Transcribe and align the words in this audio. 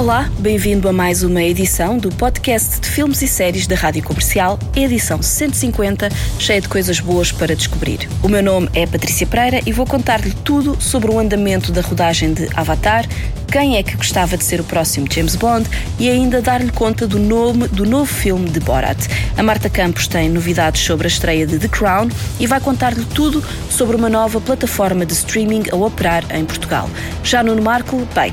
Olá, 0.00 0.30
bem-vindo 0.38 0.88
a 0.88 0.94
mais 0.94 1.22
uma 1.22 1.42
edição 1.42 1.98
do 1.98 2.08
podcast 2.08 2.80
de 2.80 2.88
filmes 2.88 3.20
e 3.20 3.28
séries 3.28 3.66
da 3.66 3.76
Rádio 3.76 4.02
Comercial, 4.02 4.58
edição 4.74 5.20
150, 5.20 6.08
cheia 6.38 6.58
de 6.58 6.70
coisas 6.70 6.98
boas 7.00 7.30
para 7.30 7.54
descobrir. 7.54 8.08
O 8.22 8.28
meu 8.28 8.42
nome 8.42 8.70
é 8.72 8.86
Patrícia 8.86 9.26
Pereira 9.26 9.60
e 9.66 9.72
vou 9.72 9.84
contar-lhe 9.84 10.32
tudo 10.42 10.80
sobre 10.80 11.10
o 11.10 11.18
andamento 11.18 11.70
da 11.70 11.82
rodagem 11.82 12.32
de 12.32 12.48
Avatar, 12.56 13.06
quem 13.52 13.76
é 13.76 13.82
que 13.82 13.94
gostava 13.94 14.38
de 14.38 14.44
ser 14.44 14.58
o 14.58 14.64
próximo 14.64 15.06
James 15.12 15.36
Bond 15.36 15.68
e 15.98 16.08
ainda 16.08 16.40
dar-lhe 16.40 16.72
conta 16.72 17.06
do 17.06 17.18
nome 17.18 17.68
do 17.68 17.84
novo 17.84 18.10
filme 18.10 18.48
de 18.48 18.58
Borat. 18.58 19.06
A 19.36 19.42
Marta 19.42 19.68
Campos 19.68 20.08
tem 20.08 20.30
novidades 20.30 20.80
sobre 20.82 21.08
a 21.08 21.10
estreia 21.10 21.46
de 21.46 21.58
The 21.58 21.68
Crown 21.68 22.08
e 22.38 22.46
vai 22.46 22.58
contar-lhe 22.58 23.04
tudo 23.04 23.44
sobre 23.68 23.96
uma 23.96 24.08
nova 24.08 24.40
plataforma 24.40 25.04
de 25.04 25.12
streaming 25.12 25.64
a 25.70 25.76
operar 25.76 26.24
em 26.34 26.46
Portugal. 26.46 26.88
Já 27.22 27.42
Nuno 27.42 27.60
Marco, 27.60 28.08
bem, 28.14 28.32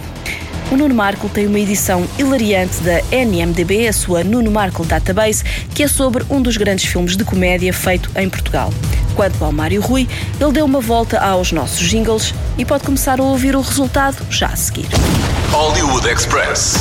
o 0.71 0.75
Nuno 0.75 0.93
Marco 0.93 1.29
tem 1.29 1.47
uma 1.47 1.59
edição 1.59 2.05
hilariante 2.17 2.81
da 2.81 3.01
NMDB, 3.11 3.87
a 3.87 3.93
sua 3.93 4.23
Nuno 4.23 4.51
Marco 4.51 4.85
Database, 4.85 5.43
que 5.73 5.83
é 5.83 5.87
sobre 5.87 6.25
um 6.29 6.41
dos 6.41 6.57
grandes 6.57 6.85
filmes 6.85 7.15
de 7.15 7.23
comédia 7.23 7.71
feito 7.71 8.11
em 8.15 8.29
Portugal. 8.29 8.73
Quanto 9.15 9.43
ao 9.43 9.51
Mário 9.51 9.81
Rui, 9.81 10.07
ele 10.39 10.51
deu 10.51 10.65
uma 10.65 10.81
volta 10.81 11.19
aos 11.19 11.51
nossos 11.51 11.79
jingles 11.79 12.33
e 12.57 12.65
pode 12.65 12.83
começar 12.83 13.19
a 13.19 13.23
ouvir 13.23 13.55
o 13.55 13.61
resultado 13.61 14.17
já 14.29 14.47
a 14.47 14.55
seguir. 14.55 14.87
Hollywood 15.51 16.07
Express. 16.07 16.75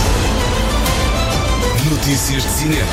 Notícias 1.88 2.42
de 2.42 2.48
cinema. 2.48 2.88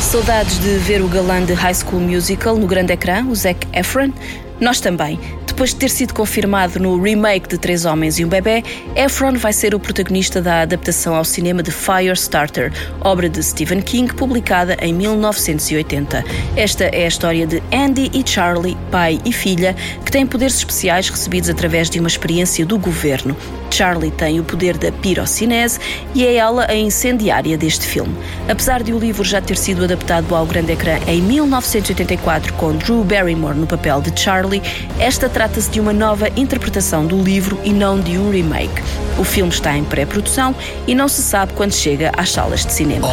Saudades 0.00 0.58
de 0.58 0.76
ver 0.78 1.00
o 1.00 1.08
galã 1.08 1.44
de 1.44 1.52
High 1.52 1.74
School 1.74 2.00
Musical 2.00 2.56
no 2.56 2.66
grande 2.66 2.92
ecrã, 2.92 3.24
o 3.24 3.34
Zac 3.34 3.66
Efron? 3.72 4.12
Nós 4.60 4.80
também. 4.80 5.18
Depois 5.52 5.68
de 5.68 5.76
ter 5.76 5.90
sido 5.90 6.14
confirmado 6.14 6.80
no 6.80 6.98
remake 6.98 7.46
de 7.46 7.58
Três 7.58 7.84
Homens 7.84 8.18
e 8.18 8.24
um 8.24 8.28
Bebê, 8.28 8.64
Efron 8.96 9.34
vai 9.34 9.52
ser 9.52 9.74
o 9.74 9.78
protagonista 9.78 10.40
da 10.40 10.62
adaptação 10.62 11.14
ao 11.14 11.26
cinema 11.26 11.62
de 11.62 11.70
Firestarter, 11.70 12.72
obra 13.02 13.28
de 13.28 13.42
Stephen 13.42 13.82
King, 13.82 14.14
publicada 14.14 14.78
em 14.80 14.94
1980. 14.94 16.24
Esta 16.56 16.84
é 16.84 17.04
a 17.04 17.08
história 17.08 17.46
de 17.46 17.62
Andy 17.70 18.10
e 18.14 18.26
Charlie, 18.26 18.78
pai 18.90 19.20
e 19.26 19.32
filha, 19.32 19.76
que 20.02 20.10
têm 20.10 20.26
poderes 20.26 20.56
especiais 20.56 21.10
recebidos 21.10 21.50
através 21.50 21.90
de 21.90 22.00
uma 22.00 22.08
experiência 22.08 22.64
do 22.64 22.78
governo. 22.78 23.36
Charlie 23.72 24.10
tem 24.10 24.38
o 24.38 24.44
poder 24.44 24.76
da 24.76 24.92
pirocinese 24.92 25.78
e 26.14 26.26
é 26.26 26.34
ela 26.34 26.66
a 26.68 26.74
incendiária 26.74 27.56
deste 27.56 27.86
filme. 27.86 28.14
Apesar 28.46 28.82
de 28.82 28.92
o 28.92 28.98
livro 28.98 29.24
já 29.24 29.40
ter 29.40 29.56
sido 29.56 29.84
adaptado 29.84 30.34
ao 30.34 30.44
grande 30.44 30.72
ecrã 30.72 30.98
em 31.06 31.22
1984 31.22 32.52
com 32.54 32.76
Drew 32.76 33.02
Barrymore 33.02 33.56
no 33.56 33.66
papel 33.66 34.02
de 34.02 34.18
Charlie, 34.20 34.62
esta 34.98 35.26
trata-se 35.28 35.70
de 35.70 35.80
uma 35.80 35.92
nova 35.92 36.28
interpretação 36.36 37.06
do 37.06 37.22
livro 37.22 37.58
e 37.64 37.72
não 37.72 37.98
de 37.98 38.18
um 38.18 38.30
remake. 38.30 38.82
O 39.18 39.24
filme 39.24 39.52
está 39.52 39.76
em 39.76 39.84
pré-produção 39.84 40.54
e 40.86 40.94
não 40.94 41.08
se 41.08 41.22
sabe 41.22 41.52
quando 41.54 41.72
chega 41.72 42.12
às 42.16 42.30
salas 42.30 42.64
de 42.66 42.72
cinema. 42.72 43.08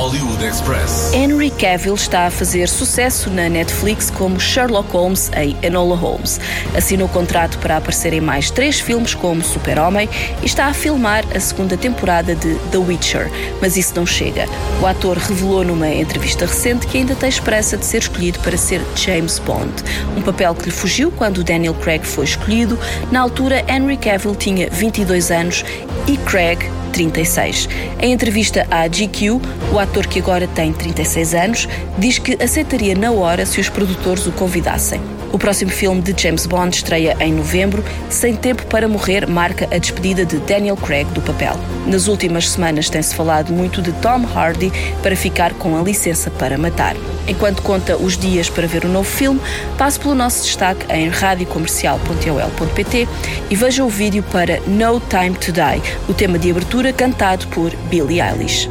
Henry 1.14 1.52
Cavill 1.52 1.96
está 1.96 2.28
a 2.28 2.32
fazer 2.32 2.68
sucesso 2.68 3.30
na 3.30 3.50
Netflix 3.50 4.10
como 4.10 4.40
Sherlock 4.40 4.92
Holmes 4.92 5.32
em 5.36 5.56
Enola 5.62 5.96
Holmes. 5.96 6.40
Assinou 6.76 7.08
contrato 7.10 7.58
para 7.60 7.78
aparecer 7.78 8.14
em 8.14 8.22
mais 8.22 8.50
três 8.50 8.80
filmes 8.80 9.14
como 9.14 9.42
Super-Homem 9.42 10.10
e 10.42 10.49
está 10.50 10.66
a 10.66 10.74
filmar 10.74 11.24
a 11.36 11.40
segunda 11.40 11.78
temporada 11.78 12.34
de 12.34 12.56
The 12.72 12.78
Witcher, 12.80 13.30
mas 13.62 13.78
isso 13.78 13.94
não 13.96 14.06
chega. 14.06 14.46
O 14.82 14.88
ator 14.88 15.16
revelou 15.16 15.64
numa 15.64 15.88
entrevista 15.88 16.48
recente 16.48 16.88
que 16.88 16.98
ainda 16.98 17.14
tem 17.14 17.30
esperança 17.30 17.78
de 17.78 17.86
ser 17.86 18.00
escolhido 18.00 18.40
para 18.40 18.58
ser 18.58 18.82
James 18.96 19.38
Bond, 19.38 19.72
um 20.18 20.22
papel 20.24 20.56
que 20.56 20.66
lhe 20.66 20.72
fugiu 20.72 21.12
quando 21.12 21.44
Daniel 21.44 21.76
Craig 21.76 22.04
foi 22.04 22.26
escolhido. 22.26 22.80
Na 23.12 23.22
altura, 23.22 23.64
Henry 23.70 23.96
Cavill 23.96 24.36
tinha 24.36 24.68
22 24.72 25.30
anos 25.30 25.64
e 26.08 26.18
Craig 26.18 26.60
36. 26.94 27.70
Em 28.00 28.12
entrevista 28.12 28.66
à 28.72 28.88
GQ, 28.88 29.40
o 29.72 29.78
ator 29.78 30.08
que 30.08 30.20
agora 30.20 30.48
tem 30.48 30.74
36 30.74 31.36
anos 31.36 31.70
diz 32.00 32.18
que 32.18 32.42
aceitaria 32.42 32.96
na 32.96 33.12
hora 33.12 33.46
se 33.46 33.62
os 33.62 33.70
produtores 33.70 34.26
o 34.26 34.32
convidassem. 34.32 35.19
O 35.32 35.38
próximo 35.38 35.70
filme 35.70 36.02
de 36.02 36.20
James 36.20 36.46
Bond 36.46 36.76
estreia 36.76 37.16
em 37.20 37.32
novembro. 37.34 37.84
Sem 38.10 38.36
Tempo 38.36 38.66
para 38.66 38.88
Morrer 38.88 39.28
marca 39.30 39.66
a 39.72 39.78
despedida 39.78 40.26
de 40.26 40.38
Daniel 40.38 40.76
Craig 40.76 41.06
do 41.12 41.22
papel. 41.22 41.54
Nas 41.86 42.08
últimas 42.08 42.50
semanas 42.50 42.90
tem-se 42.90 43.14
falado 43.14 43.54
muito 43.54 43.82
de 43.82 43.92
Tom 43.94 44.26
Hardy 44.26 44.72
para 45.04 45.16
ficar 45.16 45.54
com 45.54 45.78
a 45.78 45.82
licença 45.82 46.32
para 46.32 46.58
matar. 46.58 46.96
Enquanto 47.28 47.62
conta 47.62 47.96
os 47.96 48.18
dias 48.18 48.50
para 48.50 48.66
ver 48.68 48.86
o 48.86 48.88
novo 48.88 49.10
filme, 49.10 49.40
passe 49.78 50.00
pelo 50.00 50.16
nosso 50.16 50.44
destaque 50.44 50.86
em 50.92 51.10
radiocomercial.ol.pt 51.10 53.08
e 53.50 53.56
veja 53.56 53.84
o 53.84 53.90
vídeo 53.90 54.24
para 54.32 54.60
No 54.66 55.00
Time 55.00 55.36
to 55.38 55.52
Die, 55.52 55.82
o 56.08 56.14
tema 56.14 56.40
de 56.40 56.50
abertura 56.50 56.92
cantado 56.92 57.48
por 57.50 57.72
Billie 57.90 58.20
Eilish. 58.20 58.68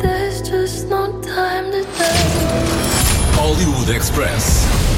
Hollywood 3.36 3.96
Express. 3.96 4.97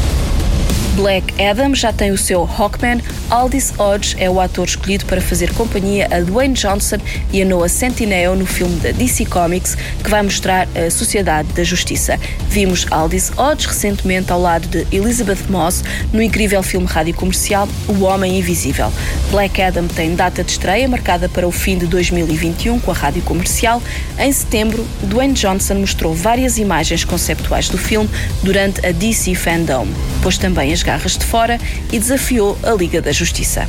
Black 1.01 1.33
Adam 1.43 1.75
já 1.75 1.95
tem 1.95 2.11
o 2.11 2.19
seu 2.19 2.43
Hawkman, 2.43 3.01
Aldis 3.31 3.73
Hodge 3.79 4.15
é 4.19 4.29
o 4.29 4.39
ator 4.39 4.67
escolhido 4.67 5.07
para 5.07 5.19
fazer 5.19 5.51
companhia 5.55 6.07
a 6.11 6.21
Dwayne 6.21 6.53
Johnson 6.53 6.99
e 7.33 7.41
a 7.41 7.45
Noah 7.47 7.71
Centineo 7.71 8.37
no 8.37 8.45
filme 8.45 8.79
da 8.81 8.91
DC 8.91 9.25
Comics 9.25 9.79
que 10.05 10.11
vai 10.11 10.21
mostrar 10.21 10.69
a 10.77 10.91
Sociedade 10.91 11.49
da 11.55 11.65
Justiça. 11.65 12.21
Vimos 12.51 12.87
Aldis 12.91 13.33
Hodge 13.35 13.67
recentemente 13.67 14.31
ao 14.31 14.43
lado 14.43 14.69
de 14.69 14.87
Elizabeth 14.95 15.49
Moss 15.49 15.83
no 16.13 16.21
incrível 16.21 16.63
filme 16.63 16.87
rádio 16.87 17.15
comercial 17.15 17.67
O 17.89 18.03
Homem 18.03 18.39
Invisível. 18.39 18.93
Black 19.31 19.63
Adam 19.63 19.89
tem 19.89 20.15
data 20.15 20.45
de 20.45 20.51
estreia 20.51 20.87
marcada 20.87 21.31
para 21.31 21.49
o 21.49 21.51
fim 21.51 21.79
de 21.79 21.87
2021 21.87 22.79
com 22.79 22.91
a 22.91 22.95
rádio 22.95 23.23
comercial. 23.23 23.83
Em 24.19 24.31
setembro, 24.31 24.87
Dwayne 25.05 25.33
Johnson 25.33 25.77
mostrou 25.77 26.13
várias 26.13 26.59
imagens 26.59 27.05
conceptuais 27.05 27.71
do 27.71 27.79
filme 27.79 28.11
durante 28.43 28.85
a 28.85 28.93
DC 28.93 29.35
Fandom, 29.35 29.87
pôs 30.23 30.37
também 30.37 30.75
as 30.75 30.83
de 30.99 31.25
fora 31.25 31.59
e 31.93 31.99
desafiou 31.99 32.59
a 32.63 32.73
Liga 32.73 33.01
da 33.01 33.13
Justiça. 33.13 33.69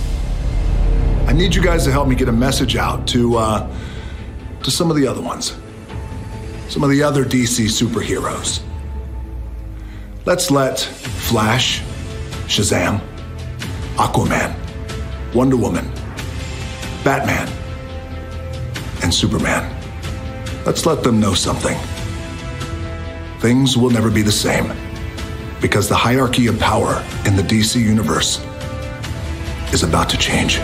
I 1.30 1.34
need 1.34 1.56
you 1.56 1.62
guys 1.62 1.84
to 1.86 1.92
help 1.92 2.08
me 2.08 2.16
get 2.16 2.28
a 2.28 2.32
message 2.32 2.76
out 2.76 3.06
to 3.08 3.38
uh, 3.38 3.68
to 4.64 4.72
some 4.72 4.92
of 4.92 4.98
the 4.98 5.08
other 5.08 5.22
ones, 5.22 5.56
some 6.70 6.84
of 6.84 6.90
the 6.90 7.04
other 7.04 7.24
DC 7.24 7.70
superheroes. 7.70 8.62
Let's 10.26 10.52
let 10.52 10.80
Flash, 10.80 11.82
Shazam, 12.48 13.00
Aquaman, 13.96 14.54
Wonder 15.34 15.58
Woman, 15.58 15.90
Batman, 17.04 17.48
and 19.04 19.14
Superman. 19.14 19.70
Let's 20.66 20.86
let 20.86 21.04
them 21.04 21.20
know 21.20 21.34
something. 21.34 21.78
Things 23.40 23.78
will 23.78 23.90
never 23.90 24.12
be 24.12 24.22
the 24.22 24.32
same 24.32 24.72
because 25.62 25.88
the 25.88 25.96
hierarchy 25.96 26.48
of 26.48 26.60
power 26.60 27.04
in 27.26 27.36
the 27.36 27.44
DC 27.44 27.80
universe 27.80 28.40
is 29.74 29.84
about 29.84 30.10
to 30.10 30.18
change. 30.18 30.60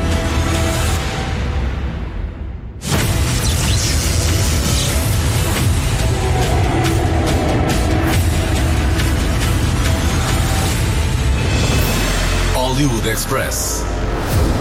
Express. 13.17 13.96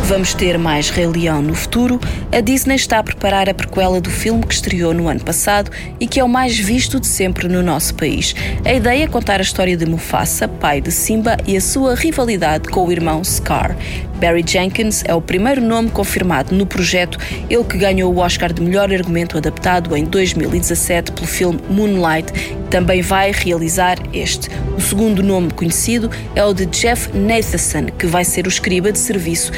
Vamos 0.09 0.34
ter 0.34 0.56
mais 0.56 0.89
Rei 0.89 1.05
Leão 1.09 1.43
no 1.43 1.53
futuro. 1.53 1.99
A 2.31 2.41
Disney 2.41 2.77
está 2.77 3.00
a 3.00 3.03
preparar 3.03 3.49
a 3.49 3.55
prequela 3.55 4.00
do 4.00 4.08
filme 4.08 4.47
que 4.47 4.55
estreou 4.55 4.94
no 4.94 5.08
ano 5.08 5.19
passado 5.19 5.69
e 5.99 6.06
que 6.06 6.20
é 6.20 6.25
o 6.25 6.29
mais 6.29 6.56
visto 6.56 7.00
de 7.00 7.08
sempre 7.08 7.49
no 7.49 7.61
nosso 7.61 7.93
país. 7.97 8.32
A 8.64 8.73
ideia 8.73 9.03
é 9.03 9.08
contar 9.08 9.41
a 9.41 9.43
história 9.43 9.76
de 9.76 9.85
Mufasa, 9.85 10.47
pai 10.47 10.81
de 10.81 10.93
Simba, 10.93 11.37
e 11.44 11.56
a 11.56 11.61
sua 11.61 11.97
rivalidade 11.97 12.69
com 12.69 12.87
o 12.87 12.93
irmão 12.93 13.25
Scar. 13.25 13.76
Barry 14.20 14.44
Jenkins 14.47 15.03
é 15.05 15.14
o 15.14 15.20
primeiro 15.20 15.61
nome 15.61 15.91
confirmado 15.91 16.55
no 16.55 16.64
projeto, 16.64 17.19
ele 17.50 17.64
que 17.64 17.76
ganhou 17.76 18.14
o 18.14 18.19
Oscar 18.19 18.53
de 18.53 18.62
melhor 18.62 18.91
argumento 18.93 19.37
adaptado 19.37 19.94
em 19.94 20.05
2017 20.05 21.12
pelo 21.12 21.26
filme 21.26 21.61
Moonlight, 21.69 22.32
também 22.70 23.03
vai 23.03 23.31
realizar 23.32 23.99
este. 24.12 24.49
O 24.76 24.81
segundo 24.81 25.23
nome 25.23 25.50
conhecido 25.50 26.11
é 26.35 26.44
o 26.44 26.55
de 26.55 26.64
Jeff 26.67 27.11
Nathanson, 27.14 27.87
que 27.99 28.06
vai 28.06 28.25
ser 28.25 28.47
o 28.47 28.49
escriba 28.49 28.91
de 28.91 28.99
serviço. 28.99 29.53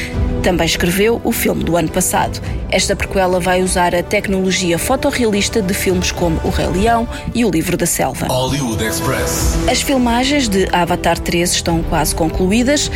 Também 0.49 0.65
escreveu 0.65 1.21
o 1.25 1.31
filme 1.31 1.62
do 1.62 1.77
ano 1.77 1.91
passado. 1.91 2.41
Esta 2.71 2.97
prequela 2.97 3.39
vai 3.39 3.62
usar 3.62 3.95
a 3.95 4.03
tecnologia 4.03 4.79
fotorrealista 4.79 5.61
de 5.61 5.75
filmes 5.75 6.11
como 6.11 6.41
O 6.43 6.49
Rei 6.49 6.69
Leão 6.69 7.06
e 7.35 7.45
O 7.45 7.50
Livro 7.50 7.77
da 7.77 7.85
Selva. 7.85 8.29
Hollywood 8.29 8.83
Express. 8.83 9.59
As 9.71 9.83
filmagens 9.83 10.49
de 10.49 10.67
Avatar 10.73 11.19
3 11.19 11.53
estão 11.53 11.83
quase 11.83 12.15
concluídas. 12.15 12.91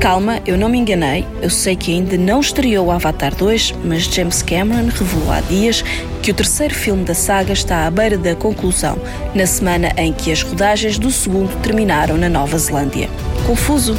Calma, 0.00 0.40
eu 0.46 0.56
não 0.56 0.68
me 0.68 0.78
enganei. 0.78 1.26
Eu 1.42 1.50
sei 1.50 1.74
que 1.74 1.92
ainda 1.92 2.16
não 2.16 2.38
estreou 2.38 2.86
o 2.86 2.90
Avatar 2.92 3.34
2, 3.34 3.74
mas 3.84 4.04
James 4.04 4.42
Cameron 4.42 4.86
revelou 4.86 5.32
há 5.32 5.40
dias 5.40 5.82
que 6.22 6.30
o 6.30 6.34
terceiro 6.34 6.72
filme 6.72 7.04
da 7.04 7.14
saga 7.14 7.52
está 7.52 7.84
à 7.84 7.90
beira 7.90 8.16
da 8.16 8.36
conclusão, 8.36 8.96
na 9.34 9.44
semana 9.44 9.92
em 9.96 10.12
que 10.12 10.30
as 10.30 10.42
rodagens 10.42 10.98
do 10.98 11.10
segundo 11.10 11.54
terminaram 11.62 12.16
na 12.16 12.28
Nova 12.28 12.56
Zelândia. 12.58 13.10
Confuso? 13.44 13.98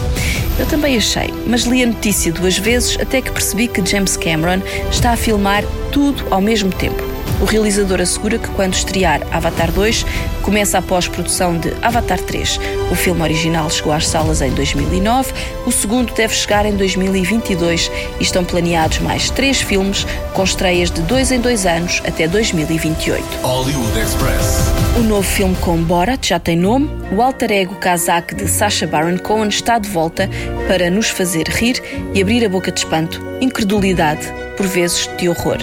Eu 0.57 0.65
também 0.67 0.95
achei, 0.95 1.33
mas 1.45 1.63
li 1.63 1.83
a 1.83 1.87
notícia 1.87 2.31
duas 2.31 2.57
vezes 2.57 2.97
até 2.99 3.21
que 3.21 3.31
percebi 3.31 3.67
que 3.67 3.85
James 3.85 4.15
Cameron 4.15 4.61
está 4.89 5.11
a 5.11 5.17
filmar 5.17 5.65
tudo 5.91 6.25
ao 6.31 6.39
mesmo 6.39 6.71
tempo. 6.71 7.08
O 7.41 7.45
realizador 7.45 8.01
assegura 8.01 8.37
que 8.37 8.49
quando 8.49 8.73
estrear 8.73 9.21
Avatar 9.31 9.71
2, 9.71 10.05
começa 10.41 10.77
a 10.77 10.81
pós-produção 10.81 11.57
de 11.57 11.73
Avatar 11.81 12.19
3. 12.19 12.59
O 12.91 12.95
filme 12.95 13.21
original 13.21 13.69
chegou 13.69 13.93
às 13.93 14.07
salas 14.07 14.41
em 14.41 14.51
2009, 14.51 15.31
o 15.65 15.71
segundo 15.71 16.13
deve 16.13 16.33
chegar 16.33 16.65
em 16.65 16.75
2022 16.75 17.89
e 18.19 18.23
estão 18.23 18.43
planeados 18.43 18.99
mais 18.99 19.29
três 19.29 19.61
filmes, 19.61 20.05
com 20.33 20.43
estreias 20.43 20.91
de 20.91 21.01
dois 21.01 21.31
em 21.31 21.39
dois 21.39 21.65
anos 21.65 22.01
até 22.05 22.27
2028. 22.27 23.23
Hollywood 23.41 23.99
Express. 23.99 24.59
O 24.97 25.03
novo 25.03 25.23
filme 25.23 25.55
com 25.61 25.77
Borat 25.77 26.27
já 26.27 26.39
tem 26.39 26.57
nome. 26.57 26.89
O 27.11 27.21
alter 27.21 27.51
ego 27.51 27.75
kazakh 27.75 28.33
de 28.35 28.47
Sacha 28.49 28.85
Baron 28.85 29.17
Cohen 29.17 29.47
está 29.47 29.79
de 29.79 29.87
volta 29.87 30.29
para 30.67 30.89
nos 30.89 31.09
fazer 31.09 31.47
rir 31.47 31.81
e 32.13 32.21
abrir 32.21 32.45
a 32.45 32.49
boca 32.49 32.71
de 32.71 32.79
espanto, 32.79 33.21
incredulidade, 33.39 34.27
por 34.57 34.67
vezes 34.67 35.09
de 35.17 35.29
horror. 35.29 35.59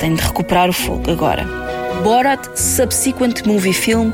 Tenho 0.00 0.16
de 0.16 0.22
recuperar 0.22 0.68
o 0.68 0.72
fogo 0.72 1.10
agora. 1.10 1.46
Borat 2.02 2.48
Subsequent 2.56 3.46
Movie 3.46 3.72
Film 3.72 4.12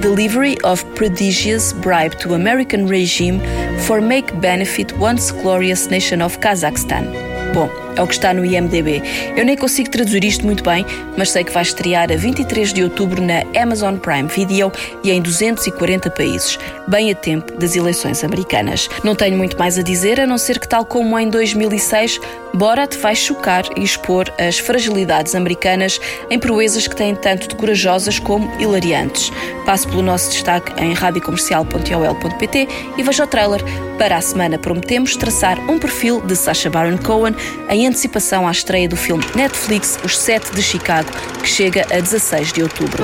Delivery 0.00 0.56
of 0.62 0.84
Prodigious 0.94 1.72
Bribe 1.72 2.14
to 2.16 2.34
American 2.34 2.86
Regime 2.86 3.40
for 3.86 4.00
Make 4.00 4.32
Benefit 4.40 4.92
Once 4.98 5.32
Glorious 5.32 5.88
Nation 5.88 6.20
of 6.20 6.38
Kazakhstan. 6.38 7.06
Bom, 7.54 7.70
é 7.96 8.02
o 8.02 8.06
que 8.06 8.14
está 8.14 8.32
no 8.32 8.44
IMDB. 8.44 9.02
Eu 9.36 9.44
nem 9.44 9.56
consigo 9.56 9.90
traduzir 9.90 10.24
isto 10.24 10.44
muito 10.44 10.62
bem, 10.62 10.84
mas 11.16 11.30
sei 11.30 11.42
que 11.42 11.52
vai 11.52 11.62
estrear 11.62 12.12
a 12.12 12.16
23 12.16 12.72
de 12.72 12.84
outubro 12.84 13.20
na 13.20 13.42
Amazon 13.60 13.96
Prime 13.96 14.28
Video 14.28 14.70
e 15.02 15.10
em 15.10 15.20
240 15.20 16.10
países, 16.10 16.58
bem 16.86 17.10
a 17.10 17.14
tempo 17.14 17.56
das 17.58 17.74
eleições 17.74 18.22
americanas. 18.22 18.88
Não 19.02 19.14
tenho 19.14 19.36
muito 19.36 19.58
mais 19.58 19.78
a 19.78 19.82
dizer, 19.82 20.20
a 20.20 20.26
não 20.26 20.38
ser 20.38 20.60
que, 20.60 20.68
tal 20.68 20.84
como 20.84 21.18
em 21.18 21.28
2006, 21.28 22.20
Borat 22.54 22.96
vai 22.96 23.14
chocar 23.14 23.64
e 23.76 23.82
expor 23.82 24.32
as 24.38 24.58
fragilidades 24.58 25.34
americanas 25.34 26.00
em 26.30 26.38
proezas 26.38 26.86
que 26.86 26.96
têm 26.96 27.14
tanto 27.14 27.48
de 27.48 27.54
corajosas 27.54 28.18
como 28.18 28.50
hilariantes. 28.58 29.30
Passo 29.66 29.88
pelo 29.88 30.02
nosso 30.02 30.30
destaque 30.30 30.72
em 30.82 30.94
radiocomercial.ol.pt 30.94 32.68
e 32.96 33.02
veja 33.02 33.24
o 33.24 33.26
trailer. 33.26 33.62
Para 33.98 34.16
a 34.16 34.20
semana 34.20 34.58
prometemos 34.58 35.16
traçar 35.16 35.58
um 35.70 35.78
perfil 35.78 36.20
de 36.20 36.36
Sacha 36.36 36.70
Baron 36.70 36.98
Cohen 36.98 37.34
em 37.68 37.85
antecipação 37.86 38.46
à 38.46 38.50
estreia 38.50 38.88
do 38.88 38.96
filme 38.96 39.24
Netflix 39.34 39.98
Os 40.04 40.18
Sete 40.18 40.52
de 40.54 40.62
Chicago, 40.62 41.08
que 41.40 41.48
chega 41.48 41.86
a 41.90 42.00
16 42.00 42.52
de 42.52 42.62
outubro. 42.62 43.02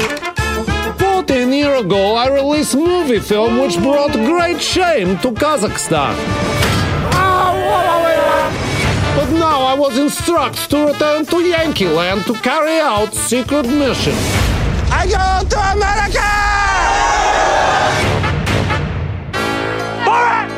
14 0.98 1.54
years 1.54 1.80
ago, 1.80 2.16
I 2.16 2.28
released 2.28 2.74
a 2.74 2.78
movie 2.78 3.20
film 3.20 3.60
which 3.60 3.78
brought 3.78 4.12
great 4.12 4.60
shame 4.60 5.16
to 5.18 5.32
Kazakhstan. 5.32 6.14
But 9.14 9.30
now 9.38 9.62
I 9.62 9.74
was 9.74 9.96
instructed 9.98 10.68
to 10.70 10.86
return 10.86 11.24
to 11.26 11.40
Yankee 11.40 11.86
Land 11.86 12.26
to 12.26 12.34
carry 12.34 12.80
out 12.80 13.14
secret 13.14 13.66
mission. 13.66 14.14
I 14.90 15.06
go 15.06 15.48
to 15.48 15.58
America! 15.72 16.28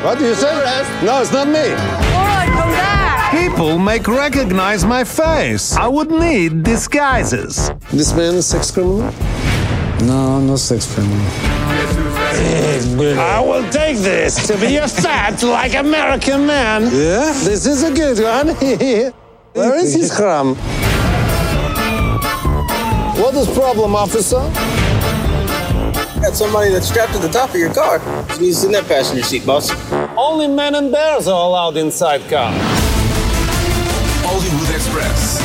What 0.03 0.19
do 0.19 0.25
you 0.25 0.35
say? 0.35 0.53
No, 1.03 1.21
it's 1.21 1.31
not 1.31 1.47
me. 1.47 2.04
People 3.55 3.79
make 3.79 4.05
recognize 4.09 4.83
my 4.83 5.05
face. 5.05 5.77
I 5.77 5.87
would 5.87 6.11
need 6.11 6.63
disguises. 6.63 7.71
This 7.89 8.13
man 8.13 8.35
is 8.35 8.47
sex 8.47 8.69
criminal? 8.69 9.09
No, 10.03 10.41
no 10.41 10.57
sex 10.57 10.93
criminal. 10.93 11.25
I 13.17 13.39
will 13.39 13.63
take 13.71 13.95
this 13.99 14.45
to 14.47 14.57
be 14.57 14.75
a 14.75 14.89
fat 14.89 15.41
like 15.41 15.73
American 15.73 16.45
man. 16.45 16.81
Yeah? 16.83 17.31
This 17.31 17.65
is 17.65 17.83
a 17.83 17.93
good 17.93 18.19
one. 18.21 18.47
Where 19.53 19.75
is 19.75 19.93
his 19.93 20.13
crumb? 20.13 20.55
What 23.15 23.35
is 23.35 23.47
problem, 23.57 23.95
officer? 23.95 24.41
Got 26.21 26.35
somebody 26.35 26.71
that's 26.71 26.89
strapped 26.89 27.13
to 27.13 27.19
the 27.19 27.29
top 27.29 27.51
of 27.51 27.55
your 27.55 27.73
car. 27.73 27.99
He's 28.37 28.65
in 28.65 28.73
that 28.73 28.83
passenger 28.89 29.23
seat, 29.23 29.45
boss. 29.45 29.71
Only 30.17 30.49
men 30.49 30.75
and 30.75 30.91
bears 30.91 31.29
are 31.29 31.47
allowed 31.47 31.77
inside 31.77 32.19
car. 32.29 32.51
Hollywood 34.25 34.75
Express. 34.75 35.37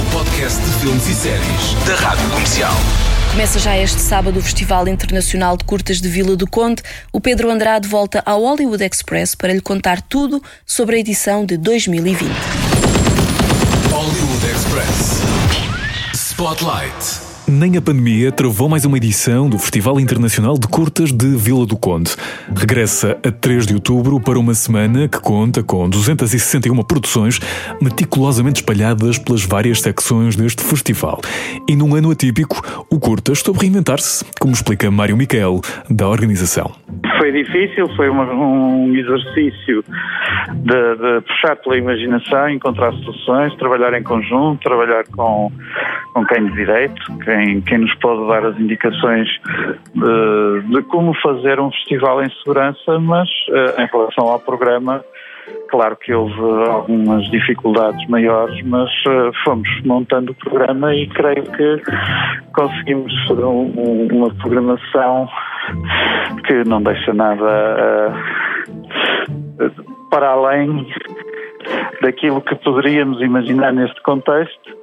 O 0.00 0.12
podcast 0.12 0.60
de 0.60 0.70
filmes 0.78 1.08
e 1.08 1.14
séries 1.14 1.74
da 1.84 1.96
Rádio 1.96 2.30
Comercial. 2.30 2.72
Começa 3.32 3.58
já 3.58 3.76
este 3.76 4.00
sábado 4.00 4.38
o 4.38 4.42
Festival 4.42 4.86
Internacional 4.86 5.56
de 5.56 5.64
Curtas 5.64 6.00
de 6.00 6.08
Vila 6.08 6.36
do 6.36 6.48
Conde. 6.48 6.82
O 7.12 7.20
Pedro 7.20 7.50
Andrade 7.50 7.88
volta 7.88 8.22
ao 8.24 8.42
Hollywood 8.42 8.84
Express 8.84 9.34
para 9.34 9.52
lhe 9.52 9.60
contar 9.60 10.00
tudo 10.00 10.40
sobre 10.64 10.96
a 10.96 10.98
edição 11.00 11.44
de 11.44 11.56
2020. 11.56 12.30
Hollywood 13.90 14.46
Express. 14.46 15.20
Spotlight. 16.14 17.31
Nem 17.54 17.76
a 17.76 17.82
pandemia 17.82 18.32
travou 18.32 18.66
mais 18.66 18.86
uma 18.86 18.96
edição 18.96 19.46
do 19.46 19.58
Festival 19.58 20.00
Internacional 20.00 20.54
de 20.58 20.66
Curtas 20.66 21.12
de 21.12 21.36
Vila 21.36 21.66
do 21.66 21.76
Conde. 21.76 22.12
Regressa 22.56 23.18
a 23.22 23.30
3 23.30 23.66
de 23.66 23.74
outubro 23.74 24.18
para 24.18 24.38
uma 24.38 24.54
semana 24.54 25.06
que 25.06 25.20
conta 25.20 25.62
com 25.62 25.86
261 25.86 26.82
produções 26.82 27.38
meticulosamente 27.78 28.62
espalhadas 28.62 29.18
pelas 29.18 29.44
várias 29.44 29.82
secções 29.82 30.34
deste 30.34 30.64
festival. 30.64 31.20
E 31.68 31.76
num 31.76 31.94
ano 31.94 32.10
atípico, 32.10 32.56
o 32.90 32.98
Curtas 32.98 33.40
soube 33.40 33.60
reinventar-se, 33.60 34.24
como 34.40 34.54
explica 34.54 34.90
Mário 34.90 35.14
Miquel, 35.14 35.60
da 35.90 36.08
organização. 36.08 36.72
Foi 37.18 37.32
difícil, 37.32 37.86
foi 37.96 38.08
uma, 38.08 38.32
um 38.32 38.96
exercício 38.96 39.84
de, 40.54 40.96
de, 40.96 41.20
puxar 41.20 41.56
pela 41.56 41.76
imaginação, 41.76 42.48
encontrar 42.48 42.92
soluções, 42.92 43.54
trabalhar 43.56 43.92
em 43.92 44.02
conjunto, 44.02 44.62
trabalhar 44.62 45.04
com, 45.14 45.52
com 46.14 46.24
quem 46.24 46.46
de 46.46 46.54
direito, 46.54 47.18
quem, 47.24 47.41
quem 47.62 47.78
nos 47.78 47.94
pode 47.96 48.26
dar 48.28 48.44
as 48.46 48.58
indicações 48.58 49.28
de, 49.94 50.62
de 50.68 50.82
como 50.84 51.14
fazer 51.20 51.60
um 51.60 51.70
festival 51.70 52.22
em 52.22 52.30
segurança, 52.38 52.98
mas 52.98 53.28
eh, 53.48 53.82
em 53.82 53.86
relação 53.86 54.28
ao 54.28 54.38
programa, 54.38 55.04
Claro 55.68 55.96
que 55.96 56.12
houve 56.12 56.40
algumas 56.68 57.24
dificuldades 57.30 58.06
maiores, 58.08 58.62
mas 58.64 58.90
uh, 59.06 59.32
fomos 59.42 59.68
montando 59.84 60.32
o 60.32 60.34
programa 60.34 60.94
e 60.94 61.08
creio 61.08 61.42
que 61.44 61.82
conseguimos 62.54 63.12
um, 63.30 63.72
um, 63.76 64.08
uma 64.12 64.34
programação 64.34 65.28
que 66.46 66.62
não 66.64 66.82
deixa 66.82 67.14
nada 67.14 68.14
uh, 69.58 70.08
para 70.10 70.28
além 70.28 70.86
daquilo 72.02 72.40
que 72.42 72.54
poderíamos 72.56 73.20
imaginar 73.22 73.72
neste 73.72 74.00
contexto 74.02 74.81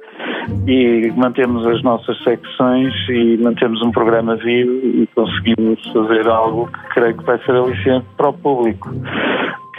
e 0.66 1.12
mantemos 1.16 1.66
as 1.66 1.82
nossas 1.82 2.16
secções 2.22 2.92
e 3.08 3.36
mantemos 3.38 3.82
um 3.82 3.90
programa 3.90 4.36
vivo 4.36 4.72
e 4.84 5.08
conseguimos 5.14 5.80
fazer 5.92 6.28
algo 6.28 6.66
que 6.66 6.94
creio 6.94 7.16
que 7.16 7.24
vai 7.24 7.38
ser 7.44 7.52
aliciente 7.52 8.06
para 8.16 8.28
o 8.28 8.32
público 8.32 8.90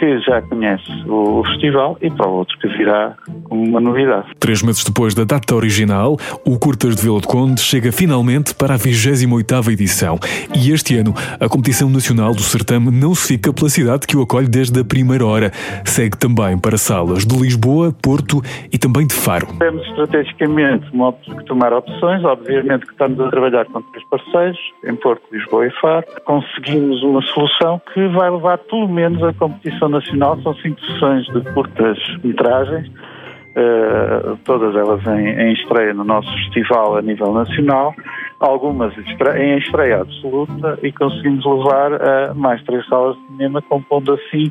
que 0.02 0.18
já 0.18 0.42
conhece 0.42 0.82
o 1.06 1.44
festival 1.44 1.96
e 2.02 2.10
para 2.10 2.28
o 2.28 2.38
outro 2.38 2.58
que 2.58 2.66
virá 2.76 3.14
como 3.44 3.62
uma 3.62 3.80
novidade. 3.80 4.26
Três 4.40 4.60
meses 4.60 4.82
depois 4.82 5.14
da 5.14 5.22
data 5.22 5.54
original, 5.54 6.16
o 6.44 6.58
Curtas 6.58 6.96
de 6.96 7.02
Vila 7.02 7.20
de 7.20 7.28
Conde 7.28 7.60
chega 7.60 7.92
finalmente 7.92 8.52
para 8.52 8.74
a 8.74 8.76
28ª 8.76 9.72
edição. 9.72 10.18
E 10.56 10.72
este 10.72 10.96
ano, 10.96 11.14
a 11.38 11.48
competição 11.48 11.88
nacional 11.88 12.34
do 12.34 12.42
certame 12.42 12.90
não 12.90 13.14
se 13.14 13.28
fica 13.28 13.52
pela 13.52 13.68
cidade 13.68 14.08
que 14.08 14.16
o 14.16 14.22
acolhe 14.22 14.48
desde 14.48 14.80
a 14.80 14.84
primeira 14.84 15.24
hora. 15.24 15.52
Segue 15.84 16.18
também 16.18 16.58
para 16.58 16.76
salas 16.76 17.24
de 17.24 17.38
Lisboa, 17.38 17.94
Porto 18.02 18.42
e 18.72 18.78
também 18.78 19.06
de 19.06 19.14
Faro. 19.14 19.46
Temos 19.60 19.86
estrategicamente 19.86 20.90
que 20.90 21.44
tomar 21.44 21.72
opções. 21.72 22.24
Obviamente 22.24 22.86
que 22.86 22.92
estamos 22.92 23.20
a 23.20 23.30
trabalhar 23.30 23.66
com 23.66 23.80
três 23.82 24.04
parceiros, 24.08 24.58
em 24.84 24.96
Porto, 24.96 25.22
Lisboa 25.30 25.64
e 25.64 25.70
Faro. 25.80 26.04
Conseguimos 26.24 27.04
uma 27.04 27.22
solução 27.22 27.80
que 27.94 28.08
vai 28.08 28.28
levar 28.28 28.58
pelo 28.58 28.88
menos 28.88 29.22
a 29.22 29.32
competição 29.34 29.91
nacional 29.92 30.40
são 30.42 30.54
cinco 30.56 30.80
sessões 30.80 31.26
de 31.26 31.40
curtas 31.52 31.98
metragens, 32.24 32.88
uh, 32.88 34.36
todas 34.44 34.74
elas 34.74 35.06
em, 35.06 35.28
em, 35.28 35.52
estreia 35.52 35.94
no 35.94 36.04
nosso 36.04 36.30
festival 36.32 36.96
a 36.96 37.02
nível 37.02 37.32
nacional. 37.32 37.94
Algumas 38.42 38.92
em 39.36 39.58
estreia 39.58 40.00
absoluta 40.00 40.78
e 40.82 40.92
conseguimos 40.92 41.44
levar 41.44 41.94
a 41.94 42.34
mais 42.34 42.62
três 42.64 42.86
salas 42.88 43.16
de 43.16 43.26
cinema, 43.28 43.62
compondo 43.62 44.12
assim 44.14 44.50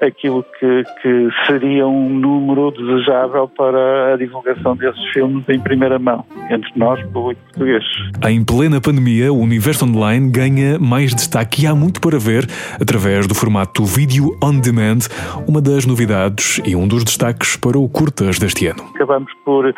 aquilo 0.00 0.44
que, 0.58 0.84
que 1.02 1.28
seria 1.46 1.86
um 1.86 2.08
número 2.10 2.70
desejável 2.70 3.48
para 3.48 4.14
a 4.14 4.16
divulgação 4.16 4.76
desses 4.76 5.04
filmes 5.12 5.44
em 5.48 5.58
primeira 5.58 5.98
mão, 5.98 6.24
entre 6.50 6.70
nós, 6.76 7.02
público 7.10 7.40
português. 7.44 7.84
Em 8.26 8.44
plena 8.44 8.80
pandemia, 8.80 9.32
o 9.32 9.38
universo 9.38 9.86
online 9.86 10.30
ganha 10.30 10.78
mais 10.78 11.14
destaque 11.14 11.64
e 11.64 11.66
há 11.66 11.74
muito 11.74 12.00
para 12.00 12.18
ver 12.18 12.46
através 12.80 13.26
do 13.26 13.34
formato 13.34 13.84
Video 13.84 14.36
On 14.42 14.58
Demand, 14.58 15.08
uma 15.48 15.60
das 15.60 15.86
novidades 15.86 16.60
e 16.66 16.76
um 16.76 16.86
dos 16.86 17.04
destaques 17.04 17.56
para 17.56 17.78
o 17.78 17.88
Curtas 17.88 18.38
deste 18.38 18.66
ano. 18.66 18.82
Acabamos 18.94 19.32
por, 19.44 19.74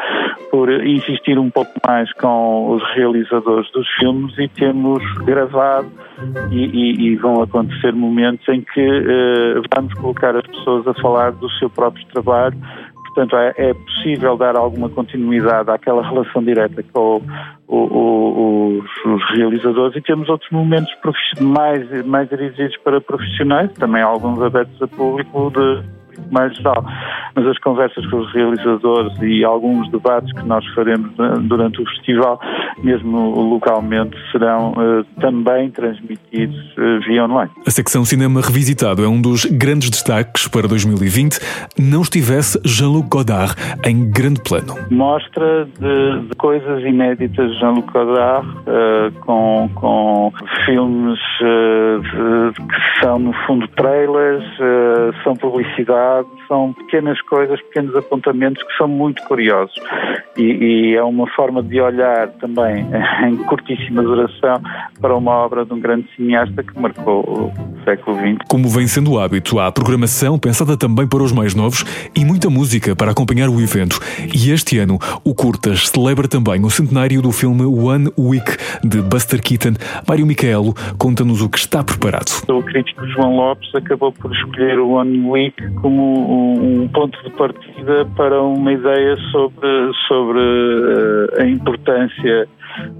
por 0.52 0.70
insistir 0.70 1.38
um 1.38 1.50
pouco 1.50 1.72
mais 1.86 2.12
com 2.12 2.72
os 2.72 2.82
realizadores 2.94 3.72
dos 3.72 3.88
filmes 3.98 4.36
e 4.38 4.46
temos 4.48 5.02
gravado 5.24 5.90
e, 6.50 6.66
e, 6.66 7.06
e 7.06 7.16
vão 7.16 7.42
acontecer 7.42 7.94
momentos 7.94 8.46
em 8.50 8.60
que 8.60 8.86
uh, 8.86 9.62
vamos 9.74 9.94
colocar 9.94 10.36
as 10.36 10.46
pessoas 10.46 10.86
a 10.86 10.92
falar 11.00 11.32
do 11.32 11.48
seu 11.52 11.70
próprio 11.70 12.06
trabalho. 12.08 12.54
Portanto, 13.06 13.34
é, 13.36 13.54
é, 13.56 13.74
possível 13.74 14.36
dar 14.36 14.54
alguma 14.54 14.90
continuidade 14.90 15.70
àquela 15.70 16.06
relação 16.06 16.44
direta 16.44 16.82
com 16.92 17.22
o, 17.66 17.76
o, 17.76 18.78
os, 18.78 19.04
os, 19.06 19.36
realizadores. 19.36 19.96
E 19.96 20.02
temos 20.02 20.28
outros 20.28 20.50
momentos 20.50 20.92
mais, 21.40 22.06
mais 22.06 22.28
dirigidos 22.28 22.76
para 22.78 23.00
profissionais, 23.00 23.72
também 23.72 24.02
alguns 24.02 24.40
abertos 24.42 24.80
a 24.82 24.86
público 24.86 25.50
de 25.50 26.01
mais 26.30 26.54
geral. 26.56 26.84
Mas 27.34 27.46
as 27.46 27.58
conversas 27.58 28.04
com 28.06 28.18
os 28.18 28.32
realizadores 28.32 29.12
e 29.22 29.44
alguns 29.44 29.90
debates 29.90 30.32
que 30.32 30.44
nós 30.44 30.64
faremos 30.74 31.10
durante 31.42 31.80
o 31.80 31.86
festival, 31.86 32.40
mesmo 32.82 33.40
localmente, 33.40 34.16
serão 34.30 34.72
uh, 34.72 35.04
também 35.20 35.70
transmitidos 35.70 36.56
uh, 36.76 37.00
via 37.06 37.24
online. 37.24 37.50
A 37.66 37.70
secção 37.70 38.04
Cinema 38.04 38.40
Revisitado 38.40 39.04
é 39.04 39.08
um 39.08 39.20
dos 39.20 39.44
grandes 39.46 39.90
destaques 39.90 40.46
para 40.48 40.68
2020. 40.68 41.38
Não 41.78 42.02
estivesse 42.02 42.60
Jean-Luc 42.64 43.08
Godard 43.08 43.54
em 43.84 44.10
grande 44.10 44.42
plano. 44.42 44.74
Mostra 44.90 45.64
de, 45.64 46.28
de 46.28 46.36
coisas 46.36 46.82
inéditas 46.82 47.50
de 47.50 47.58
Jean-Luc 47.58 47.90
Godard, 47.92 48.46
uh, 48.48 49.12
com, 49.20 49.70
com 49.74 50.32
filmes 50.66 51.18
de, 51.40 52.52
que 52.54 53.00
são, 53.00 53.18
no 53.18 53.32
fundo, 53.46 53.66
trailers, 53.68 54.44
são 55.24 55.34
publicidade 55.36 56.01
são 56.48 56.72
pequenas 56.72 57.20
coisas, 57.22 57.60
pequenos 57.62 57.94
apontamentos 57.96 58.62
que 58.62 58.76
são 58.76 58.88
muito 58.88 59.22
curiosos. 59.24 59.74
E, 60.36 60.42
e, 60.42 60.94
é 60.96 61.02
uma 61.02 61.26
forma 61.28 61.62
de 61.62 61.80
olhar 61.80 62.28
também 62.40 62.86
em 63.26 63.36
curtíssima 63.44 64.02
duração 64.02 64.60
para 65.00 65.16
uma 65.16 65.32
obra 65.32 65.64
de 65.64 65.72
um 65.72 65.80
grande 65.80 66.06
cineasta 66.16 66.62
que 66.62 66.78
marcou 66.78 67.20
o 67.20 67.84
século 67.84 68.16
XX. 68.16 68.38
Como 68.48 68.68
vem 68.68 68.86
sendo 68.86 69.12
o 69.12 69.20
hábito, 69.20 69.58
há 69.58 69.70
programação 69.70 70.38
pensada 70.38 70.76
também 70.76 71.06
para 71.06 71.22
os 71.22 71.32
mais 71.32 71.54
novos 71.54 71.84
e 72.16 72.24
muita 72.24 72.48
música 72.48 72.96
para 72.96 73.10
acompanhar 73.10 73.48
o 73.48 73.60
evento. 73.60 73.98
E 74.34 74.50
este 74.50 74.78
ano, 74.78 74.98
o 75.24 75.34
Curtas 75.34 75.88
celebra 75.88 76.28
também 76.28 76.64
o 76.64 76.70
centenário 76.70 77.20
do 77.20 77.32
filme 77.32 77.64
One 77.64 78.10
Week 78.18 78.56
de 78.82 79.02
Buster 79.02 79.42
Keaton. 79.42 79.74
Mário 80.08 80.26
Micaelo 80.26 80.74
conta-nos 80.98 81.42
o 81.42 81.48
que 81.48 81.58
está 81.58 81.82
preparado. 81.84 82.42
O 82.48 82.62
crítico 82.62 83.06
João 83.08 83.36
Lopes 83.36 83.74
acabou 83.74 84.12
por 84.12 84.32
escolher 84.32 84.78
o 84.78 84.90
One 84.90 85.28
Week 85.28 85.70
como 85.80 85.91
um, 86.00 86.88
ponto 86.88 87.22
de 87.22 87.30
partida 87.30 88.06
para 88.16 88.42
uma 88.42 88.72
ideia 88.72 89.16
sobre, 89.30 89.92
sobre 90.08 90.38
uh, 90.38 91.40
a 91.40 91.46
importância 91.46 92.48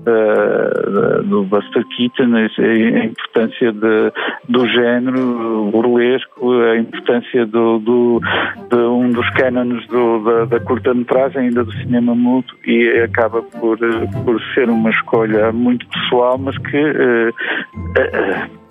uh, 0.07 1.23
do 1.25 1.45
Buster 1.45 1.85
Keaton, 1.97 2.35
a 2.37 3.05
importância 3.05 3.73
de, 3.73 4.13
do 4.49 4.67
género 4.69 5.71
burlesco, 5.71 6.53
a 6.61 6.79
importância 6.79 7.47
do, 7.47 7.79
do, 7.79 8.21
de 8.71 8.77
um 8.77 9.11
dos 9.11 9.29
cânones 9.31 9.87
da, 9.89 10.45
da 10.47 10.61
curta-metragem, 10.61 11.43
ainda 11.43 11.65
do 11.65 11.73
cinema 11.73 12.15
mudo, 12.15 12.55
e 12.67 12.89
acaba 13.01 13.43
por, 13.43 13.79
por 14.25 14.41
ser 14.55 14.69
uma 14.69 14.91
escolha 14.91 15.53
muito 15.53 15.87
pessoal, 15.89 16.39
mas 16.39 16.57
que 16.59 16.79
uh, 16.79 18.62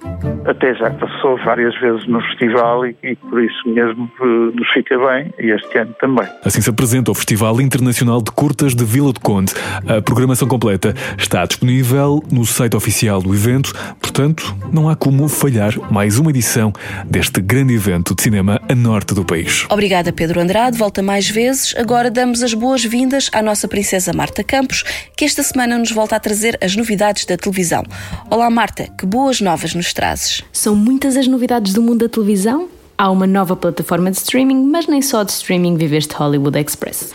até 0.46 0.74
já 0.75 0.89
passou 0.91 1.38
várias 1.46 1.79
vezes 1.79 2.08
no 2.08 2.22
festival 2.22 2.86
e, 2.86 2.96
e, 3.03 3.15
por 3.15 3.43
isso 3.43 3.70
mesmo 3.70 4.12
eh, 4.20 4.55
nos 4.55 4.67
fica 4.74 4.98
bem 4.98 5.34
e 5.39 5.51
este 5.51 5.77
ano 5.77 5.96
também. 6.00 6.27
Assim 6.43 6.62
se 6.62 6.70
apresenta 6.70 7.12
o 7.12 7.13
Festival 7.13 7.62
Internacional 7.62 8.22
de 8.22 8.31
Curtas 8.31 8.75
de 8.75 8.84
Vila 8.84 9.13
do 9.13 9.20
Conde. 9.20 9.53
A 9.88 10.01
programação 10.01 10.48
completa 10.48 10.93
está 11.17 11.46
disponível 11.46 12.24
no 12.31 12.46
site 12.46 12.75
oficial 12.75 13.22
do 13.22 13.34
evento, 13.34 13.74
portanto, 14.00 14.55
não 14.72 14.89
há 14.89 14.96
como 14.96 15.27
falhar 15.27 15.74
mais 15.91 16.17
uma 16.17 16.31
edição 16.31 16.74
deste 17.05 17.39
grande 17.41 17.74
evento 17.74 18.15
de 18.15 18.24
cinema 18.24 18.60
a 18.70 18.75
norte 18.75 19.13
do 19.13 19.24
país. 19.24 19.65
Obrigada, 19.70 20.12
Pedro 20.12 20.39
Andrade. 20.39 20.77
Volta 20.77 21.01
mais 21.01 21.29
vezes. 21.29 21.75
Agora 21.77 22.10
damos 22.10 22.41
as 22.41 22.53
boas-vindas 22.53 23.29
à 23.34 23.41
nossa 23.41 23.67
princesa 23.67 24.12
Marta 24.13 24.43
Campos, 24.43 24.84
que 25.15 25.25
esta 25.25 25.43
semana 25.43 25.77
nos 25.77 25.91
volta 25.91 26.15
a 26.15 26.20
trazer 26.20 26.58
as 26.62 26.75
novidades 26.75 27.25
da 27.25 27.38
televisão. 27.38 27.84
Olá, 28.29 28.50
Marta, 28.50 28.88
que 28.98 29.05
boas 29.05 29.39
novas 29.39 29.75
nos 29.75 29.90
trazes? 29.93 30.43
São 30.51 30.75
muitas 30.75 31.15
as 31.17 31.27
novidades 31.27 31.74
do 31.74 31.81
mundo 31.81 32.00
da 32.00 32.10
televisão? 32.10 32.67
Há 32.98 33.10
uma 33.10 33.25
nova 33.25 33.55
plataforma 33.55 34.12
de 34.12 34.17
streaming, 34.17 34.63
mas 34.65 34.88
nem 34.88 35.01
só 35.01 35.24
de 35.24 35.31
streaming 35.31 35.75
vive 35.75 35.98
este 35.98 36.13
Hollywood 36.13 36.57
Express. 36.60 37.12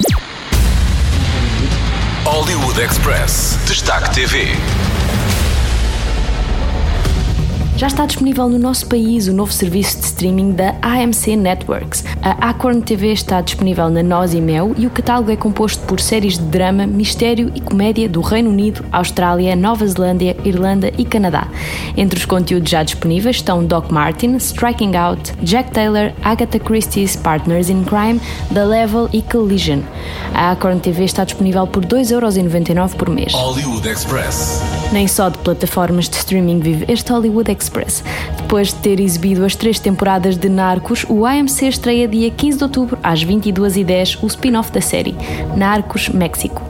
Hollywood 2.24 2.80
Express. 2.80 3.58
Destaque 3.66 4.12
TV. 4.12 4.48
Já 7.76 7.88
está 7.88 8.06
disponível 8.06 8.48
no 8.48 8.58
nosso 8.58 8.86
país 8.86 9.28
o 9.28 9.34
novo 9.34 9.52
serviço 9.52 9.98
de 9.98 10.06
streaming 10.06 10.52
da 10.52 10.74
AMC 10.80 11.36
Networks. 11.36 12.06
A 12.22 12.48
Acorn 12.48 12.80
TV 12.80 13.12
está 13.12 13.42
disponível 13.42 13.90
na 13.90 14.02
Nós 14.02 14.32
e 14.32 14.40
Mel 14.40 14.72
e 14.78 14.86
o 14.86 14.90
catálogo 14.90 15.30
é 15.30 15.36
composto 15.36 15.84
por 15.84 16.00
séries 16.00 16.38
de 16.38 16.44
drama, 16.44 16.86
mistério 16.86 17.52
e 17.54 17.60
comédia 17.60 18.08
do 18.08 18.22
Reino 18.22 18.48
Unido, 18.48 18.82
Austrália, 18.90 19.54
Nova 19.54 19.86
Zelândia, 19.86 20.34
Irlanda 20.42 20.90
e 20.96 21.04
Canadá. 21.04 21.48
Entre 21.98 22.18
os 22.18 22.24
conteúdos 22.24 22.70
já 22.70 22.82
disponíveis 22.82 23.36
estão 23.36 23.62
Doc 23.62 23.90
Martin, 23.90 24.36
Striking 24.36 24.96
Out, 24.96 25.34
Jack 25.42 25.70
Taylor, 25.72 26.14
Agatha 26.22 26.58
Christie's 26.58 27.14
Partners 27.14 27.68
in 27.68 27.84
Crime, 27.84 28.18
The 28.54 28.64
Level 28.64 29.10
e 29.12 29.20
Collision. 29.20 29.80
A 30.32 30.52
Acorn 30.52 30.80
TV 30.80 31.04
está 31.04 31.24
disponível 31.24 31.66
por 31.66 31.84
2,99€ 31.84 32.96
por 32.96 33.10
mês. 33.10 33.34
Hollywood 33.34 33.86
Express. 33.86 34.62
Nem 34.92 35.06
só 35.06 35.28
de 35.28 35.36
plataformas 35.38 36.08
de 36.08 36.16
streaming 36.16 36.60
vive 36.60 36.86
este 36.90 37.12
Hollywood 37.12 37.50
Express 37.52 37.65
Express. 37.66 38.02
Depois 38.36 38.68
de 38.68 38.76
ter 38.76 39.00
exibido 39.00 39.44
as 39.44 39.54
três 39.54 39.78
temporadas 39.78 40.36
de 40.36 40.48
Narcos, 40.48 41.04
o 41.08 41.26
AMC 41.26 41.66
estreia 41.66 42.06
dia 42.06 42.30
15 42.30 42.58
de 42.58 42.64
outubro, 42.64 42.98
às 43.02 43.24
22h10, 43.24 44.18
o 44.22 44.26
spin-off 44.26 44.70
da 44.72 44.80
série, 44.80 45.16
Narcos 45.56 46.08
México. 46.08 46.62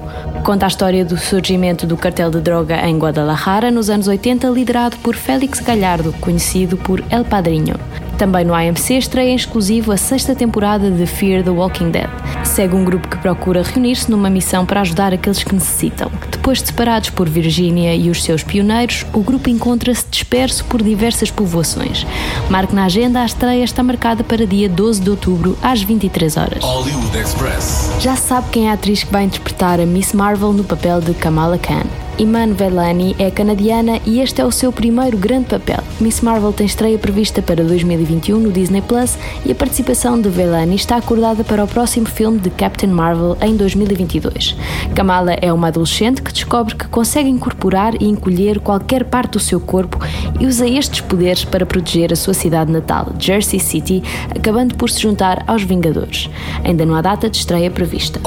Conta 0.42 0.66
a 0.66 0.68
história 0.68 1.04
do 1.04 1.18
surgimento 1.18 1.86
do 1.86 1.96
cartel 1.96 2.30
de 2.30 2.40
droga 2.40 2.76
em 2.86 2.98
Guadalajara 2.98 3.70
nos 3.70 3.90
anos 3.90 4.08
80, 4.08 4.48
liderado 4.48 4.96
por 4.98 5.14
Félix 5.14 5.60
Gallardo, 5.60 6.12
conhecido 6.20 6.76
por 6.76 7.02
El 7.10 7.24
Padrinho. 7.24 7.74
Também 8.18 8.46
no 8.46 8.54
AMC 8.54 8.94
estreia 8.94 9.30
em 9.30 9.34
exclusivo 9.34 9.92
a 9.92 9.96
sexta 9.98 10.34
temporada 10.34 10.90
de 10.90 11.04
Fear 11.04 11.44
the 11.44 11.50
Walking 11.50 11.90
Dead. 11.90 12.08
Segue 12.44 12.74
um 12.74 12.82
grupo 12.82 13.08
que 13.08 13.18
procura 13.18 13.62
reunir-se 13.62 14.10
numa 14.10 14.30
missão 14.30 14.64
para 14.64 14.80
ajudar 14.80 15.12
aqueles 15.12 15.44
que 15.44 15.54
necessitam. 15.54 16.10
Depois 16.30 16.62
de 16.62 16.68
separados 16.68 17.10
por 17.10 17.28
Virginia 17.28 17.94
e 17.94 18.08
os 18.08 18.24
seus 18.24 18.42
pioneiros, 18.42 19.04
o 19.12 19.20
grupo 19.20 19.50
encontra-se 19.50 20.06
disperso 20.10 20.64
por 20.64 20.82
diversas 20.82 21.30
povoações. 21.30 22.06
Marque 22.48 22.74
na 22.74 22.86
agenda, 22.86 23.20
a 23.20 23.26
estreia 23.26 23.64
está 23.64 23.82
marcada 23.82 24.24
para 24.24 24.46
dia 24.46 24.68
12 24.68 25.02
de 25.02 25.10
outubro, 25.10 25.58
às 25.62 25.82
23 25.82 26.36
horas. 26.38 26.64
Hollywood 26.64 27.18
Express. 27.18 27.92
Já 28.00 28.16
sabe 28.16 28.48
quem 28.50 28.68
é 28.68 28.70
a 28.70 28.74
atriz 28.74 29.04
que 29.04 29.12
vai 29.12 29.24
interpretar 29.24 29.78
a 29.78 29.84
Miss 29.84 30.14
Marvel 30.14 30.54
no 30.54 30.64
papel 30.64 31.02
de 31.02 31.12
Kamala 31.12 31.58
Khan. 31.58 32.05
Iman 32.18 32.54
Vellani 32.54 33.14
é 33.18 33.30
canadiana 33.30 34.00
e 34.06 34.20
este 34.20 34.40
é 34.40 34.44
o 34.44 34.50
seu 34.50 34.72
primeiro 34.72 35.18
grande 35.18 35.50
papel. 35.50 35.84
Miss 36.00 36.22
Marvel 36.22 36.50
tem 36.50 36.64
estreia 36.64 36.96
prevista 36.96 37.42
para 37.42 37.62
2021 37.62 38.40
no 38.40 38.50
Disney 38.50 38.80
Plus 38.80 39.18
e 39.44 39.52
a 39.52 39.54
participação 39.54 40.18
de 40.18 40.30
Vellani 40.30 40.76
está 40.76 40.96
acordada 40.96 41.44
para 41.44 41.62
o 41.62 41.68
próximo 41.68 42.06
filme 42.06 42.38
de 42.38 42.48
Captain 42.48 42.88
Marvel 42.88 43.36
em 43.42 43.54
2022. 43.54 44.56
Kamala 44.94 45.32
é 45.32 45.52
uma 45.52 45.68
adolescente 45.68 46.22
que 46.22 46.32
descobre 46.32 46.74
que 46.74 46.88
consegue 46.88 47.28
incorporar 47.28 48.00
e 48.00 48.06
encolher 48.06 48.60
qualquer 48.60 49.04
parte 49.04 49.32
do 49.32 49.40
seu 49.40 49.60
corpo 49.60 49.98
e 50.40 50.46
usa 50.46 50.66
estes 50.66 51.02
poderes 51.02 51.44
para 51.44 51.66
proteger 51.66 52.14
a 52.14 52.16
sua 52.16 52.32
cidade 52.32 52.72
natal, 52.72 53.12
Jersey 53.18 53.60
City, 53.60 54.02
acabando 54.34 54.74
por 54.76 54.88
se 54.88 55.02
juntar 55.02 55.44
aos 55.46 55.62
Vingadores. 55.62 56.30
Ainda 56.64 56.86
não 56.86 56.94
há 56.94 57.02
data 57.02 57.28
de 57.28 57.36
estreia 57.36 57.70
prevista. 57.70 58.20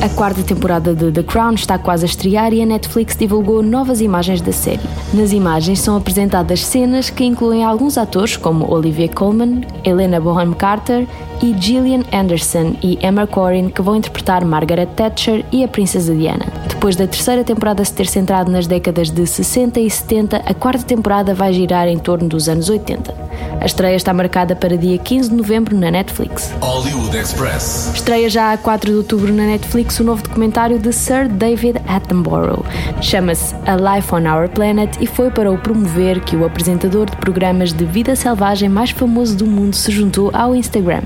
A 0.00 0.08
quarta 0.10 0.42
temporada 0.42 0.94
de 0.94 1.10
The 1.10 1.24
Crown 1.24 1.54
está 1.54 1.78
quase 1.78 2.04
a 2.04 2.06
estrear 2.06 2.43
e 2.52 2.62
a 2.62 2.66
Netflix 2.66 3.16
divulgou 3.16 3.62
novas 3.62 4.00
imagens 4.00 4.40
da 4.40 4.52
série. 4.52 4.80
Nas 5.12 5.32
imagens 5.32 5.80
são 5.80 5.96
apresentadas 5.96 6.64
cenas 6.64 7.10
que 7.10 7.24
incluem 7.24 7.64
alguns 7.64 7.96
atores 7.96 8.36
como 8.36 8.70
Olivia 8.70 9.08
Colman, 9.08 9.62
Helena 9.84 10.20
Bonham 10.20 10.52
Carter 10.52 11.06
e 11.44 11.54
Gillian 11.60 12.04
Anderson 12.10 12.74
e 12.82 12.98
Emma 13.06 13.26
Corrin 13.26 13.68
que 13.68 13.82
vão 13.82 13.96
interpretar 13.96 14.42
Margaret 14.46 14.86
Thatcher 14.96 15.44
e 15.52 15.62
a 15.62 15.68
Princesa 15.68 16.14
Diana. 16.14 16.46
Depois 16.66 16.96
da 16.96 17.06
terceira 17.06 17.44
temporada 17.44 17.84
se 17.84 17.92
ter 17.92 18.06
centrado 18.06 18.50
nas 18.50 18.66
décadas 18.66 19.10
de 19.10 19.26
60 19.26 19.78
e 19.78 19.90
70, 19.90 20.36
a 20.38 20.54
quarta 20.54 20.84
temporada 20.84 21.34
vai 21.34 21.52
girar 21.52 21.86
em 21.86 21.98
torno 21.98 22.28
dos 22.30 22.48
anos 22.48 22.70
80. 22.70 23.14
A 23.60 23.66
estreia 23.66 23.96
está 23.96 24.12
marcada 24.12 24.56
para 24.56 24.76
dia 24.76 24.96
15 24.96 25.30
de 25.30 25.36
novembro 25.36 25.76
na 25.76 25.90
Netflix. 25.90 26.52
Hollywood 26.60 27.16
Express. 27.16 27.92
Estreia 27.94 28.28
já 28.28 28.52
a 28.52 28.58
4 28.58 28.90
de 28.90 28.96
outubro 28.96 29.32
na 29.32 29.44
Netflix 29.44 30.00
o 30.00 30.04
novo 30.04 30.22
documentário 30.22 30.78
de 30.78 30.92
Sir 30.92 31.28
David 31.28 31.80
Attenborough. 31.86 32.64
Chama-se 33.00 33.54
A 33.66 33.76
Life 33.76 34.14
on 34.14 34.30
Our 34.30 34.48
Planet 34.48 34.96
e 35.00 35.06
foi 35.06 35.30
para 35.30 35.50
o 35.50 35.58
promover 35.58 36.20
que 36.20 36.36
o 36.36 36.44
apresentador 36.44 37.10
de 37.10 37.16
programas 37.16 37.72
de 37.72 37.84
vida 37.84 38.16
selvagem 38.16 38.68
mais 38.68 38.90
famoso 38.90 39.36
do 39.36 39.46
mundo 39.46 39.74
se 39.74 39.90
juntou 39.90 40.30
ao 40.32 40.54
Instagram. 40.54 41.02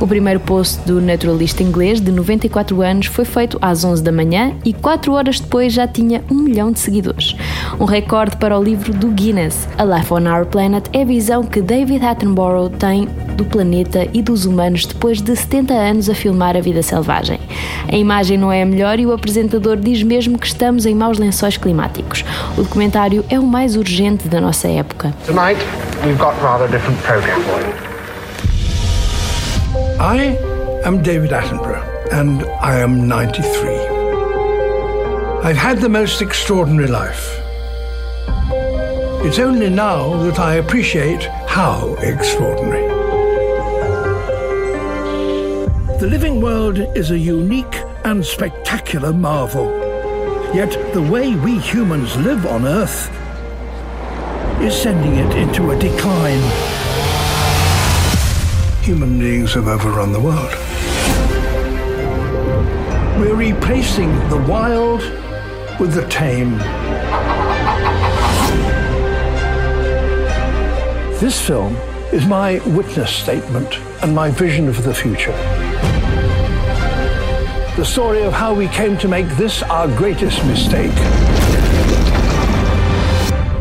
O 0.00 0.06
primeiro 0.06 0.40
post 0.40 0.80
do 0.86 1.00
naturalista 1.00 1.62
inglês 1.62 2.00
de 2.00 2.10
94 2.10 2.82
anos 2.82 3.06
foi 3.06 3.24
feito 3.24 3.58
às 3.60 3.84
11 3.84 4.02
da 4.02 4.12
manhã 4.12 4.52
e 4.64 4.72
4 4.72 5.12
horas 5.12 5.40
depois 5.40 5.72
já 5.72 5.86
tinha 5.86 6.22
um 6.30 6.34
milhão 6.34 6.72
de 6.72 6.80
seguidores. 6.80 7.36
Um 7.78 7.84
recorde 7.84 8.36
para 8.36 8.58
o 8.58 8.62
livro 8.62 8.92
do 8.92 9.08
Guinness. 9.08 9.68
A 9.78 9.84
Life 9.84 10.12
on 10.12 10.28
Our 10.28 10.46
Planet 10.46 10.86
é 10.92 11.02
a 11.02 11.04
visão 11.04 11.44
que 11.44 11.60
David 11.60 12.04
Attenborough 12.04 12.70
tem 12.70 13.08
do 13.36 13.44
planeta 13.44 14.08
e 14.12 14.22
dos 14.22 14.44
humanos 14.44 14.86
depois 14.86 15.20
de 15.20 15.34
70 15.34 15.72
anos 15.72 16.08
a 16.08 16.14
filmar 16.14 16.56
a 16.56 16.60
vida 16.60 16.82
selvagem. 16.82 17.40
A 17.90 17.96
imagem 17.96 18.38
não 18.38 18.52
é 18.52 18.62
a 18.62 18.66
melhor 18.66 18.98
e 18.98 19.06
o 19.06 19.12
apresentador 19.12 19.76
diz 19.76 20.02
mesmo 20.02 20.38
que 20.38 20.46
estamos 20.46 20.86
em 20.86 20.94
maus 20.94 21.18
lençóis 21.18 21.56
climáticos. 21.56 22.24
O 22.56 22.62
documentário 22.62 23.24
é 23.28 23.38
o 23.38 23.46
mais 23.46 23.76
urgente 23.76 24.28
da 24.28 24.40
nossa 24.40 24.68
época. 24.68 25.14
Tonight, 25.26 25.60
we've 26.04 26.18
got 26.18 26.34
rather 26.42 26.68
different 26.68 27.00
program 27.02 27.40
for 27.42 27.60
you. 27.60 27.81
I 30.02 30.36
am 30.84 31.00
David 31.00 31.30
Attenborough, 31.30 32.12
and 32.12 32.42
I 32.60 32.80
am 32.80 33.06
93. 33.06 33.46
I've 35.44 35.56
had 35.56 35.78
the 35.78 35.88
most 35.88 36.20
extraordinary 36.20 36.88
life. 36.88 37.38
It's 39.24 39.38
only 39.38 39.70
now 39.70 40.16
that 40.24 40.40
I 40.40 40.54
appreciate 40.54 41.22
how 41.46 41.94
extraordinary. 42.00 42.88
The 46.00 46.08
living 46.10 46.40
world 46.40 46.78
is 46.96 47.12
a 47.12 47.18
unique 47.18 47.76
and 48.04 48.26
spectacular 48.26 49.12
marvel. 49.12 49.70
Yet 50.52 50.72
the 50.94 51.02
way 51.02 51.36
we 51.36 51.60
humans 51.60 52.16
live 52.16 52.44
on 52.44 52.66
Earth 52.66 53.08
is 54.60 54.74
sending 54.74 55.14
it 55.14 55.36
into 55.36 55.70
a 55.70 55.78
decline. 55.78 56.81
Human 58.82 59.16
beings 59.16 59.54
have 59.54 59.68
overrun 59.68 60.12
the 60.12 60.18
world. 60.18 60.50
We're 63.16 63.36
replacing 63.36 64.10
the 64.28 64.44
wild 64.48 65.02
with 65.78 65.94
the 65.94 66.04
tame. 66.08 66.58
This 71.20 71.40
film 71.40 71.76
is 72.12 72.26
my 72.26 72.58
witness 72.70 73.14
statement 73.14 73.78
and 74.02 74.12
my 74.12 74.30
vision 74.32 74.68
of 74.68 74.82
the 74.82 74.92
future. 74.92 75.30
The 77.76 77.84
story 77.84 78.24
of 78.24 78.32
how 78.32 78.52
we 78.52 78.66
came 78.66 78.98
to 78.98 79.06
make 79.06 79.28
this 79.36 79.62
our 79.62 79.86
greatest 79.96 80.44
mistake. 80.44 80.90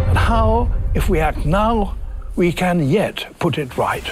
And 0.09 0.17
how, 0.17 0.71
if 0.95 1.09
we 1.09 1.19
act 1.19 1.45
now, 1.45 1.95
we 2.35 2.51
can 2.51 2.89
yet 2.89 3.27
put 3.37 3.59
it 3.59 3.77
right. 3.77 4.09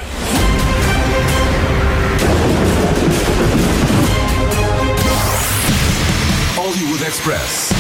Express. 7.20 7.72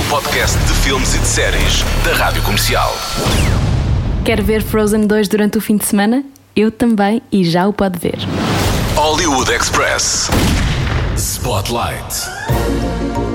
O 0.00 0.10
podcast 0.10 0.56
de 0.56 0.72
filmes 0.74 1.12
e 1.16 1.18
de 1.18 1.26
séries 1.26 1.82
da 2.04 2.14
Rádio 2.14 2.40
Comercial. 2.44 2.94
Quer 4.24 4.40
ver 4.42 4.62
Frozen 4.62 5.08
2 5.08 5.26
durante 5.26 5.58
o 5.58 5.60
fim 5.60 5.76
de 5.76 5.84
semana? 5.84 6.22
Eu 6.54 6.70
também 6.70 7.20
e 7.32 7.42
já 7.42 7.66
o 7.66 7.72
pode 7.72 7.98
ver. 7.98 8.16
Hollywood 8.94 9.50
Express. 9.50 10.30
Spotlight. 11.16 12.14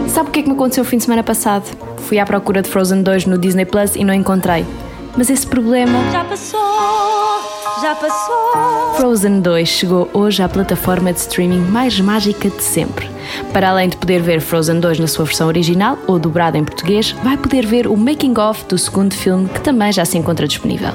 Sabe 0.07 0.29
o 0.29 0.31
que 0.31 0.39
é 0.39 0.43
que 0.43 0.47
me 0.47 0.55
aconteceu 0.55 0.83
o 0.85 0.87
fim 0.87 0.99
de 0.99 1.03
semana 1.03 1.21
passado? 1.21 1.65
Fui 2.07 2.17
à 2.17 2.25
procura 2.25 2.61
de 2.61 2.69
Frozen 2.69 3.03
2 3.03 3.25
no 3.25 3.37
Disney 3.37 3.65
Plus 3.65 3.97
e 3.97 4.05
não 4.05 4.13
encontrei. 4.13 4.65
Mas 5.17 5.29
esse 5.29 5.45
problema. 5.45 5.99
Já 6.13 6.23
passou, 6.23 7.34
já 7.81 7.95
passou. 7.95 8.95
Frozen 8.95 9.41
2 9.41 9.67
chegou 9.67 10.09
hoje 10.13 10.41
à 10.41 10.47
plataforma 10.47 11.11
de 11.11 11.19
streaming 11.19 11.59
mais 11.59 11.99
mágica 11.99 12.49
de 12.49 12.63
sempre. 12.63 13.09
Para 13.51 13.69
além 13.69 13.89
de 13.89 13.97
poder 13.97 14.21
ver 14.21 14.39
Frozen 14.39 14.79
2 14.79 14.99
na 14.99 15.07
sua 15.07 15.25
versão 15.25 15.47
original 15.47 15.97
ou 16.07 16.19
dobrada 16.19 16.57
em 16.57 16.63
português, 16.63 17.11
vai 17.23 17.35
poder 17.35 17.65
ver 17.65 17.87
o 17.87 17.97
making 17.97 18.37
of 18.37 18.63
do 18.65 18.77
segundo 18.77 19.13
filme 19.13 19.49
que 19.49 19.61
também 19.61 19.91
já 19.91 20.05
se 20.05 20.17
encontra 20.17 20.47
disponível. 20.47 20.91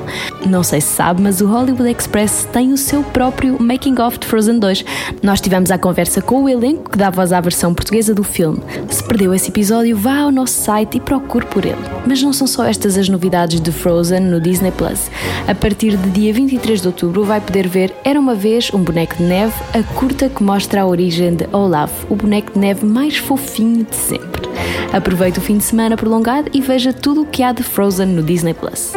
Não 0.47 0.63
sei 0.63 0.81
se 0.81 0.89
sabe, 0.89 1.23
mas 1.23 1.41
o 1.41 1.47
Hollywood 1.47 1.91
Express 1.91 2.49
tem 2.53 2.73
o 2.73 2.77
seu 2.77 3.03
próprio 3.03 3.61
making 3.61 4.01
of 4.01 4.19
de 4.19 4.27
Frozen 4.27 4.59
2. 4.59 4.85
Nós 5.23 5.41
tivemos 5.41 5.71
a 5.71 5.79
conversa 5.79 6.23
com 6.23 6.45
o 6.45 6.49
elenco 6.49 6.91
que 6.91 6.99
dá 6.99 7.11
voz 7.11 7.33
à 7.33 7.41
versão 7.41 7.75
portuguesa 7.75 8.15
do 8.15 8.23
filme. 8.23 8.61
Se 8.89 9.03
perdeu 9.03 9.35
esse 9.35 9.49
episódio, 9.49 9.97
vá 9.97 10.21
ao 10.21 10.31
nosso 10.31 10.55
site 10.55 10.99
e 10.99 11.01
procure 11.01 11.47
por 11.47 11.65
ele. 11.65 11.77
Mas 12.07 12.23
não 12.23 12.33
são 12.33 12.47
só 12.47 12.65
estas 12.65 12.97
as 12.97 13.09
novidades 13.09 13.61
de 13.61 13.73
Frozen 13.73 14.21
no 14.21 14.41
Disney 14.41 14.71
Plus. 14.71 15.11
A 15.49 15.55
partir 15.55 15.97
de 15.97 16.11
dia 16.11 16.33
23 16.33 16.70
de 16.79 16.87
outubro 16.87 17.25
vai 17.25 17.41
poder 17.41 17.67
ver 17.67 17.93
Era 18.05 18.21
uma 18.21 18.35
vez 18.35 18.73
um 18.73 18.79
boneco 18.85 19.17
de 19.17 19.25
neve, 19.25 19.53
a 19.75 19.83
curta 19.95 20.29
que 20.29 20.43
mostra 20.43 20.83
a 20.83 20.87
origem 20.87 21.35
de 21.35 21.49
Olaf, 21.53 21.91
o 22.09 22.15
boneco 22.15 22.53
de 22.53 22.59
neve 22.61 22.87
mais 22.87 23.17
fofinho 23.17 23.85
de 23.85 23.97
sempre. 23.97 24.49
Aproveite 24.93 25.41
o 25.41 25.43
fim 25.43 25.59
de 25.59 25.65
semana 25.65 25.97
prolongado 25.97 26.49
e 26.53 26.61
veja 26.61 26.93
tudo 26.93 27.23
o 27.23 27.27
que 27.27 27.43
há 27.43 27.53
de 27.53 27.65
Frozen 27.65 28.07
no 28.07 28.23
Disney 28.23 28.55
Plus. 28.55 28.93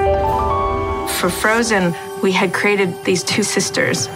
For 1.19 1.31
Frozen, 1.31 1.95
we 2.21 2.31
had 2.31 2.51
created 2.51 2.93
these 3.05 3.23
two 3.23 3.43
sisters. 3.43 4.07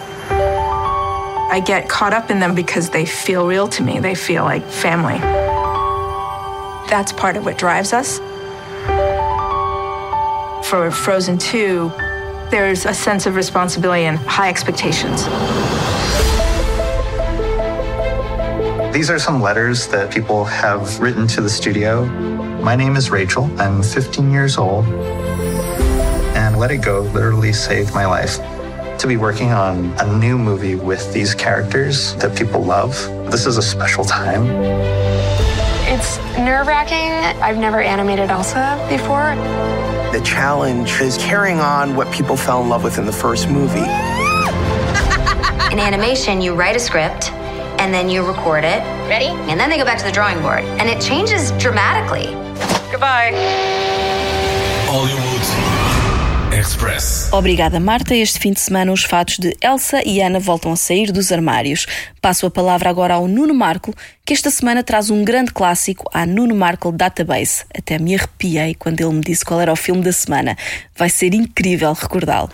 I 1.50 1.60
get 1.66 1.88
caught 1.88 2.14
up 2.14 2.30
in 2.30 2.38
them 2.38 2.54
because 2.54 2.90
they 2.90 3.06
feel 3.06 3.44
real 3.44 3.66
to 3.68 3.82
me. 3.82 3.98
They 3.98 4.14
feel 4.14 4.44
like 4.44 4.64
family. 4.68 5.18
That's 6.88 7.12
part 7.12 7.36
of 7.36 7.44
what 7.44 7.58
drives 7.58 7.92
us. 7.92 8.20
For 10.68 10.90
Frozen 10.90 11.38
2, 11.38 11.90
there's 12.50 12.86
a 12.86 12.94
sense 12.94 13.26
of 13.26 13.36
responsibility 13.36 14.04
and 14.04 14.18
high 14.18 14.48
expectations. 14.48 15.24
These 18.92 19.10
are 19.10 19.18
some 19.18 19.40
letters 19.40 19.86
that 19.88 20.10
people 20.12 20.44
have 20.44 20.98
written 20.98 21.26
to 21.28 21.40
the 21.40 21.50
studio. 21.50 22.04
My 22.62 22.74
name 22.74 22.96
is 22.96 23.10
Rachel. 23.10 23.44
I'm 23.60 23.82
15 23.82 24.30
years 24.32 24.58
old. 24.58 24.86
And 26.34 26.58
Let 26.58 26.70
It 26.70 26.78
Go 26.78 27.02
literally 27.02 27.52
saved 27.52 27.94
my 27.94 28.06
life. 28.06 28.38
To 28.98 29.06
be 29.06 29.16
working 29.16 29.52
on 29.52 29.94
a 30.00 30.18
new 30.18 30.36
movie 30.36 30.74
with 30.74 31.12
these 31.12 31.34
characters 31.34 32.16
that 32.16 32.36
people 32.36 32.60
love, 32.60 32.94
this 33.30 33.46
is 33.46 33.56
a 33.56 33.62
special 33.62 34.04
time. 34.04 34.46
It's 35.86 36.18
nerve 36.36 36.66
wracking. 36.66 37.12
I've 37.40 37.58
never 37.58 37.80
animated 37.80 38.30
Elsa 38.30 38.84
before. 38.88 39.97
The 40.12 40.22
challenge 40.24 41.00
is 41.02 41.18
carrying 41.18 41.60
on 41.60 41.94
what 41.94 42.10
people 42.12 42.34
fell 42.34 42.62
in 42.62 42.70
love 42.70 42.82
with 42.82 42.96
in 42.98 43.04
the 43.04 43.12
first 43.12 43.50
movie. 43.50 43.80
In 45.70 45.78
animation, 45.78 46.40
you 46.40 46.54
write 46.54 46.76
a 46.76 46.80
script 46.80 47.30
and 47.78 47.92
then 47.92 48.08
you 48.08 48.26
record 48.26 48.64
it. 48.64 48.82
Ready? 49.06 49.26
And 49.50 49.60
then 49.60 49.68
they 49.68 49.76
go 49.76 49.84
back 49.84 49.98
to 49.98 50.04
the 50.04 50.10
drawing 50.10 50.40
board. 50.40 50.64
And 50.80 50.88
it 50.88 50.98
changes 50.98 51.50
dramatically. 51.52 52.32
Goodbye. 52.90 53.32
Hollywood 54.88 55.27
Express. 56.78 57.28
Obrigada, 57.32 57.80
Marta. 57.80 58.14
Este 58.14 58.38
fim 58.38 58.52
de 58.52 58.60
semana, 58.60 58.92
os 58.92 59.02
fatos 59.02 59.38
de 59.38 59.56
Elsa 59.60 60.00
e 60.06 60.20
Ana 60.20 60.38
voltam 60.38 60.72
a 60.72 60.76
sair 60.76 61.10
dos 61.10 61.32
armários. 61.32 61.86
Passo 62.22 62.46
a 62.46 62.50
palavra 62.50 62.88
agora 62.88 63.14
ao 63.14 63.26
Nuno 63.26 63.52
Marco, 63.52 63.92
que 64.24 64.32
esta 64.32 64.48
semana 64.48 64.84
traz 64.84 65.10
um 65.10 65.24
grande 65.24 65.52
clássico 65.52 66.08
à 66.14 66.24
Nuno 66.24 66.54
Markle 66.54 66.92
Database. 66.92 67.64
Até 67.76 67.98
me 67.98 68.14
arrepiei 68.14 68.76
quando 68.76 69.00
ele 69.00 69.12
me 69.12 69.20
disse 69.20 69.44
qual 69.44 69.60
era 69.60 69.72
o 69.72 69.76
filme 69.76 70.02
da 70.02 70.12
semana. 70.12 70.56
Vai 70.96 71.10
ser 71.10 71.34
incrível 71.34 71.92
recordá-lo. 71.92 72.50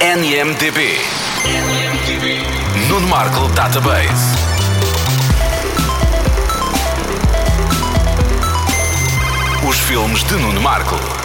NMDB. 0.00 0.98
Nuno 2.88 3.06
Markle 3.06 3.48
Database. 3.54 4.34
Os 9.68 9.78
filmes 9.80 10.24
de 10.24 10.34
Nuno 10.36 10.60
Markle. 10.62 11.23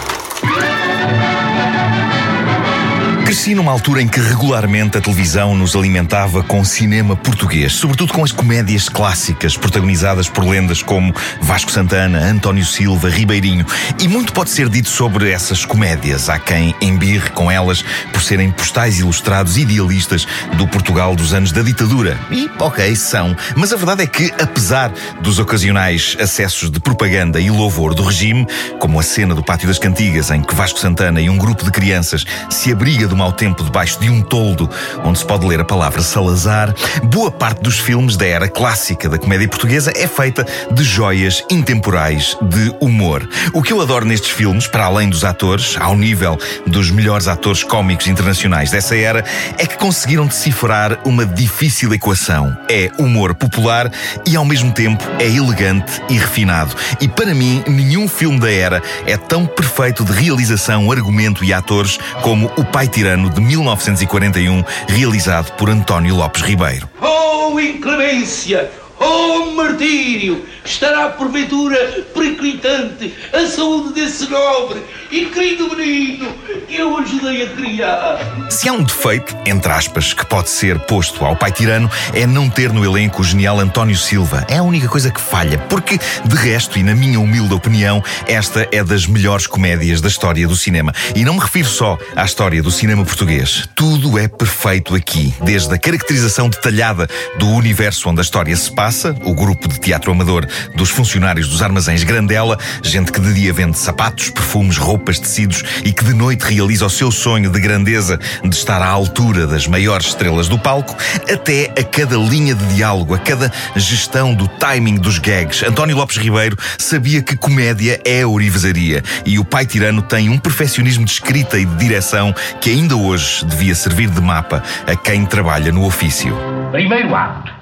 Cresci 3.29 3.53
numa 3.53 3.71
altura 3.71 4.01
em 4.01 4.07
que 4.07 4.19
regularmente 4.19 4.97
a 4.97 5.01
televisão 5.01 5.55
nos 5.55 5.75
alimentava 5.75 6.41
com 6.41 6.65
cinema 6.65 7.15
português, 7.15 7.73
sobretudo 7.73 8.11
com 8.11 8.23
as 8.23 8.31
comédias 8.31 8.89
clássicas 8.89 9.55
protagonizadas 9.55 10.27
por 10.27 10.43
lendas 10.43 10.81
como 10.81 11.13
Vasco 11.39 11.69
Santana, 11.69 12.17
António 12.17 12.65
Silva, 12.65 13.07
Ribeirinho. 13.07 13.63
E 13.99 14.07
muito 14.07 14.33
pode 14.33 14.49
ser 14.49 14.67
dito 14.67 14.89
sobre 14.89 15.29
essas 15.29 15.63
comédias. 15.63 16.27
Há 16.27 16.39
quem 16.39 16.73
embirre 16.81 17.29
com 17.29 17.51
elas 17.51 17.85
por 18.11 18.19
serem 18.19 18.49
postais 18.49 18.97
ilustrados 18.97 19.59
idealistas 19.59 20.27
do 20.57 20.67
Portugal 20.67 21.15
dos 21.15 21.31
anos 21.31 21.51
da 21.51 21.61
ditadura. 21.61 22.19
E, 22.31 22.49
ok, 22.57 22.95
são. 22.95 23.37
Mas 23.55 23.71
a 23.71 23.75
verdade 23.75 24.01
é 24.01 24.07
que, 24.07 24.33
apesar 24.41 24.91
dos 25.21 25.37
ocasionais 25.37 26.17
acessos 26.19 26.71
de 26.71 26.79
propaganda 26.79 27.39
e 27.39 27.51
louvor 27.51 27.93
do 27.93 28.01
regime, 28.01 28.47
como 28.79 28.99
a 28.99 29.03
cena 29.03 29.35
do 29.35 29.43
Pátio 29.43 29.67
das 29.67 29.77
Cantigas, 29.77 30.31
em 30.31 30.41
que 30.41 30.55
Vasco 30.55 30.79
Santana 30.79 31.21
e 31.21 31.29
um 31.29 31.37
grupo 31.37 31.63
de 31.63 31.69
crianças 31.69 32.25
se 32.49 32.71
abriga 32.71 33.07
do 33.07 33.18
mau 33.19 33.33
tempo 33.33 33.65
debaixo 33.65 33.99
de 33.99 34.09
um 34.09 34.21
toldo 34.21 34.69
onde 35.03 35.19
se 35.19 35.25
pode 35.25 35.45
ler 35.45 35.59
a 35.59 35.65
palavra 35.65 36.01
Salazar, 36.01 36.73
boa 37.03 37.29
parte 37.29 37.61
dos 37.61 37.77
filmes 37.77 38.15
da 38.15 38.25
era 38.25 38.47
clássica 38.47 39.09
da 39.09 39.17
comédia 39.17 39.45
portuguesa 39.45 39.91
é 39.93 40.07
feita 40.07 40.47
de 40.71 40.83
joias 40.85 41.43
intemporais 41.51 42.37
de 42.41 42.73
humor. 42.79 43.27
O 43.53 43.61
que 43.61 43.73
eu 43.73 43.81
adoro 43.81 44.05
nestes 44.05 44.29
filmes, 44.29 44.67
para 44.67 44.85
além 44.85 45.09
dos 45.09 45.25
atores, 45.25 45.75
ao 45.81 45.97
nível 45.97 46.39
dos 46.65 46.91
melhores 46.91 47.27
atores 47.27 47.61
cómicos 47.61 48.07
internacionais 48.07 48.71
dessa 48.71 48.95
era, 48.95 49.25
é 49.57 49.65
que 49.65 49.77
conseguiram 49.77 50.25
decifrar 50.25 50.97
uma 51.03 51.25
difícil 51.25 51.93
equação. 51.93 52.57
É 52.69 52.89
humor 52.97 53.35
popular 53.35 53.91
e 54.25 54.37
ao 54.37 54.45
mesmo 54.45 54.71
tempo 54.71 55.03
é 55.19 55.27
elegante 55.27 56.01
e 56.07 56.13
refinado. 56.17 56.73
E 57.01 57.07
para 57.09 57.35
mim, 57.35 57.65
nenhum 57.67 58.07
filme 58.07 58.39
da 58.39 58.49
era 58.49 58.81
é 59.05 59.17
tão 59.17 59.45
perfeito 59.45 60.05
de 60.05 60.13
realização, 60.13 60.89
argumento 60.89 61.43
e 61.43 61.51
atores 61.51 61.99
como 62.21 62.49
O 62.55 62.63
Pai 62.63 62.87
Tirano 62.87 63.08
de 63.17 63.41
1941, 63.41 64.63
realizado 64.87 65.51
por 65.53 65.69
António 65.69 66.15
Lopes 66.15 66.43
Ribeiro. 66.43 66.87
Oh, 67.01 67.59
inclemência! 67.59 68.69
Oh, 68.99 69.51
martírio! 69.55 70.45
Estará 70.69 71.09
porventura 71.09 72.05
periclitante 72.13 73.11
a 73.33 73.47
saúde 73.47 73.91
desse 73.91 74.29
nobre 74.29 74.79
e 75.11 75.25
querido 75.25 75.75
menino 75.75 76.31
que 76.67 76.75
eu 76.75 76.95
ajudei 76.95 77.41
a 77.41 77.49
criar. 77.49 78.19
Se 78.51 78.69
há 78.69 78.73
um 78.73 78.83
defeito, 78.83 79.35
entre 79.47 79.71
aspas, 79.71 80.13
que 80.13 80.23
pode 80.27 80.47
ser 80.51 80.77
posto 80.81 81.25
ao 81.25 81.35
pai 81.35 81.51
tirano, 81.51 81.89
é 82.13 82.27
não 82.27 82.47
ter 82.47 82.71
no 82.71 82.85
elenco 82.85 83.23
o 83.23 83.25
genial 83.25 83.59
António 83.59 83.97
Silva. 83.97 84.45
É 84.47 84.57
a 84.57 84.63
única 84.63 84.87
coisa 84.87 85.09
que 85.09 85.19
falha, 85.19 85.57
porque, 85.57 85.97
de 86.23 86.35
resto, 86.35 86.77
e 86.77 86.83
na 86.83 86.93
minha 86.93 87.19
humilde 87.19 87.55
opinião, 87.55 88.03
esta 88.27 88.69
é 88.71 88.83
das 88.83 89.07
melhores 89.07 89.47
comédias 89.47 90.01
da 90.01 90.07
história 90.07 90.47
do 90.47 90.55
cinema. 90.55 90.93
E 91.15 91.25
não 91.25 91.33
me 91.33 91.39
refiro 91.39 91.67
só 91.67 91.97
à 92.15 92.23
história 92.23 92.61
do 92.61 92.69
cinema 92.69 93.03
português. 93.03 93.67
Tudo 93.73 94.19
é 94.19 94.27
perfeito 94.27 94.93
aqui, 94.93 95.33
desde 95.41 95.73
a 95.73 95.79
caracterização 95.79 96.47
detalhada 96.47 97.07
do 97.39 97.47
universo 97.47 98.07
onde 98.07 98.19
a 98.19 98.23
história 98.23 98.55
se 98.55 98.71
passa 98.71 99.15
o 99.23 99.33
grupo 99.33 99.67
de 99.67 99.79
teatro 99.79 100.11
amador 100.11 100.45
dos 100.75 100.89
funcionários 100.89 101.47
dos 101.47 101.61
armazéns 101.61 102.03
Grandela, 102.03 102.57
gente 102.83 103.11
que 103.11 103.19
de 103.19 103.33
dia 103.33 103.53
vende 103.53 103.77
sapatos, 103.77 104.29
perfumes, 104.29 104.77
roupas, 104.77 105.19
tecidos 105.19 105.63
e 105.83 105.91
que 105.91 106.03
de 106.03 106.13
noite 106.13 106.41
realiza 106.41 106.85
o 106.85 106.89
seu 106.89 107.11
sonho 107.11 107.49
de 107.49 107.59
grandeza 107.59 108.19
de 108.43 108.55
estar 108.55 108.81
à 108.81 108.87
altura 108.87 109.47
das 109.47 109.67
maiores 109.67 110.07
estrelas 110.07 110.47
do 110.47 110.57
palco, 110.57 110.95
até 111.31 111.71
a 111.77 111.83
cada 111.83 112.17
linha 112.17 112.55
de 112.55 112.65
diálogo, 112.75 113.13
a 113.13 113.19
cada 113.19 113.51
gestão 113.75 114.33
do 114.33 114.47
timing 114.47 114.95
dos 114.95 115.19
gags. 115.19 115.63
António 115.63 115.95
Lopes 115.95 116.17
Ribeiro 116.17 116.57
sabia 116.77 117.21
que 117.21 117.35
comédia 117.35 117.99
é 118.05 118.21
a 118.21 118.27
orivesaria 118.27 119.03
e 119.25 119.39
o 119.39 119.45
pai 119.45 119.65
tirano 119.65 120.01
tem 120.01 120.29
um 120.29 120.37
perfeccionismo 120.37 121.05
de 121.05 121.11
escrita 121.11 121.59
e 121.59 121.65
de 121.65 121.75
direção 121.75 122.33
que 122.59 122.69
ainda 122.69 122.95
hoje 122.95 123.45
devia 123.45 123.75
servir 123.75 124.09
de 124.09 124.21
mapa 124.21 124.63
a 124.87 124.95
quem 124.95 125.25
trabalha 125.25 125.71
no 125.71 125.85
ofício. 125.85 126.35
Primeiro 126.71 127.15
ato. 127.15 127.58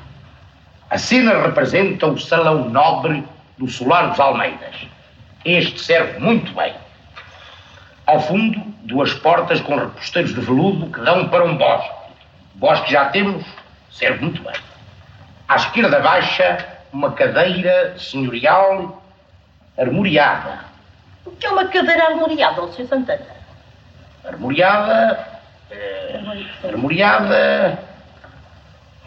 A 0.90 0.98
cena 0.98 1.42
representa 1.42 2.08
o 2.08 2.18
salão 2.18 2.70
nobre 2.70 3.22
do 3.58 3.68
Solar 3.68 4.10
dos 4.10 4.20
Almeidas. 4.20 4.88
Este 5.44 5.80
serve 5.82 6.18
muito 6.20 6.54
bem. 6.54 6.74
Ao 8.06 8.22
fundo, 8.22 8.62
duas 8.84 9.14
portas 9.14 9.60
com 9.60 9.76
reposteiros 9.76 10.34
de 10.34 10.40
veludo 10.40 10.90
que 10.90 11.02
dão 11.02 11.28
para 11.28 11.44
um 11.44 11.58
bosque. 11.58 11.92
Bosque 12.56 12.92
já 12.92 13.10
temos, 13.10 13.46
serve 13.92 14.24
muito 14.24 14.42
bem. 14.42 14.56
À 15.50 15.58
esquerda 15.58 16.00
baixa, 16.00 16.66
uma 16.94 17.12
cadeira 17.12 18.00
senhorial 18.00 19.04
armoriada. 19.78 20.60
O 21.26 21.32
que 21.32 21.46
é 21.46 21.50
uma 21.50 21.68
cadeira 21.68 22.06
armoriada, 22.06 22.66
Sr. 22.72 22.88
Santana? 22.88 23.26
Armoriada. 24.26 25.28
Eh, 25.70 26.22
armoriada. 26.64 27.78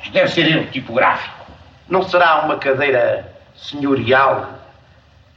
Isto 0.02 0.12
deve 0.12 0.28
ser 0.28 0.46
erro 0.46 0.70
tipográfico. 0.70 1.39
Não 1.90 2.08
será 2.08 2.44
uma 2.44 2.56
cadeira 2.56 3.28
senhorial 3.56 4.54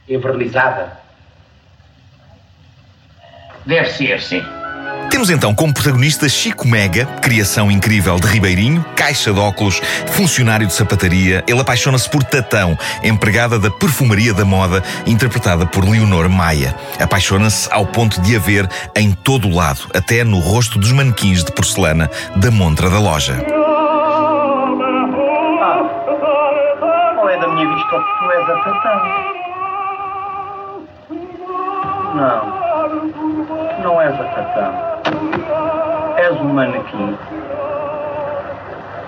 envernizada? 0.08 0.96
Deve 3.66 3.90
ser, 3.90 4.20
sim. 4.20 4.42
Temos 5.10 5.30
então 5.30 5.54
como 5.54 5.72
protagonista 5.72 6.28
Chico 6.28 6.66
Mega, 6.66 7.06
criação 7.22 7.70
incrível 7.70 8.18
de 8.20 8.26
Ribeirinho, 8.26 8.84
caixa 8.96 9.32
de 9.32 9.38
óculos, 9.38 9.80
funcionário 10.08 10.66
de 10.66 10.72
sapataria. 10.72 11.42
Ele 11.46 11.60
apaixona-se 11.60 12.08
por 12.08 12.22
Tatão, 12.22 12.78
empregada 13.02 13.58
da 13.58 13.70
perfumaria 13.70 14.34
da 14.34 14.44
moda, 14.44 14.82
interpretada 15.06 15.66
por 15.66 15.88
Leonor 15.88 16.28
Maia. 16.28 16.74
Apaixona-se 17.00 17.68
ao 17.72 17.86
ponto 17.86 18.20
de 18.20 18.36
haver 18.36 18.68
em 18.94 19.12
todo 19.12 19.48
o 19.48 19.54
lado, 19.54 19.88
até 19.94 20.22
no 20.24 20.38
rosto 20.38 20.78
dos 20.78 20.92
manequins 20.92 21.42
de 21.42 21.52
porcelana 21.52 22.10
da 22.36 22.50
montra 22.50 22.90
da 22.90 22.98
loja. 22.98 23.63
Que 27.74 27.80
tu 27.90 28.30
és 28.30 28.48
a 28.48 28.56
Tatão? 28.62 29.00
Não. 32.14 32.42
Não 33.82 34.00
és 34.00 34.14
a 34.14 34.24
Tatão. 34.24 34.72
És 36.16 36.40
um 36.40 36.52
manequim. 36.54 37.18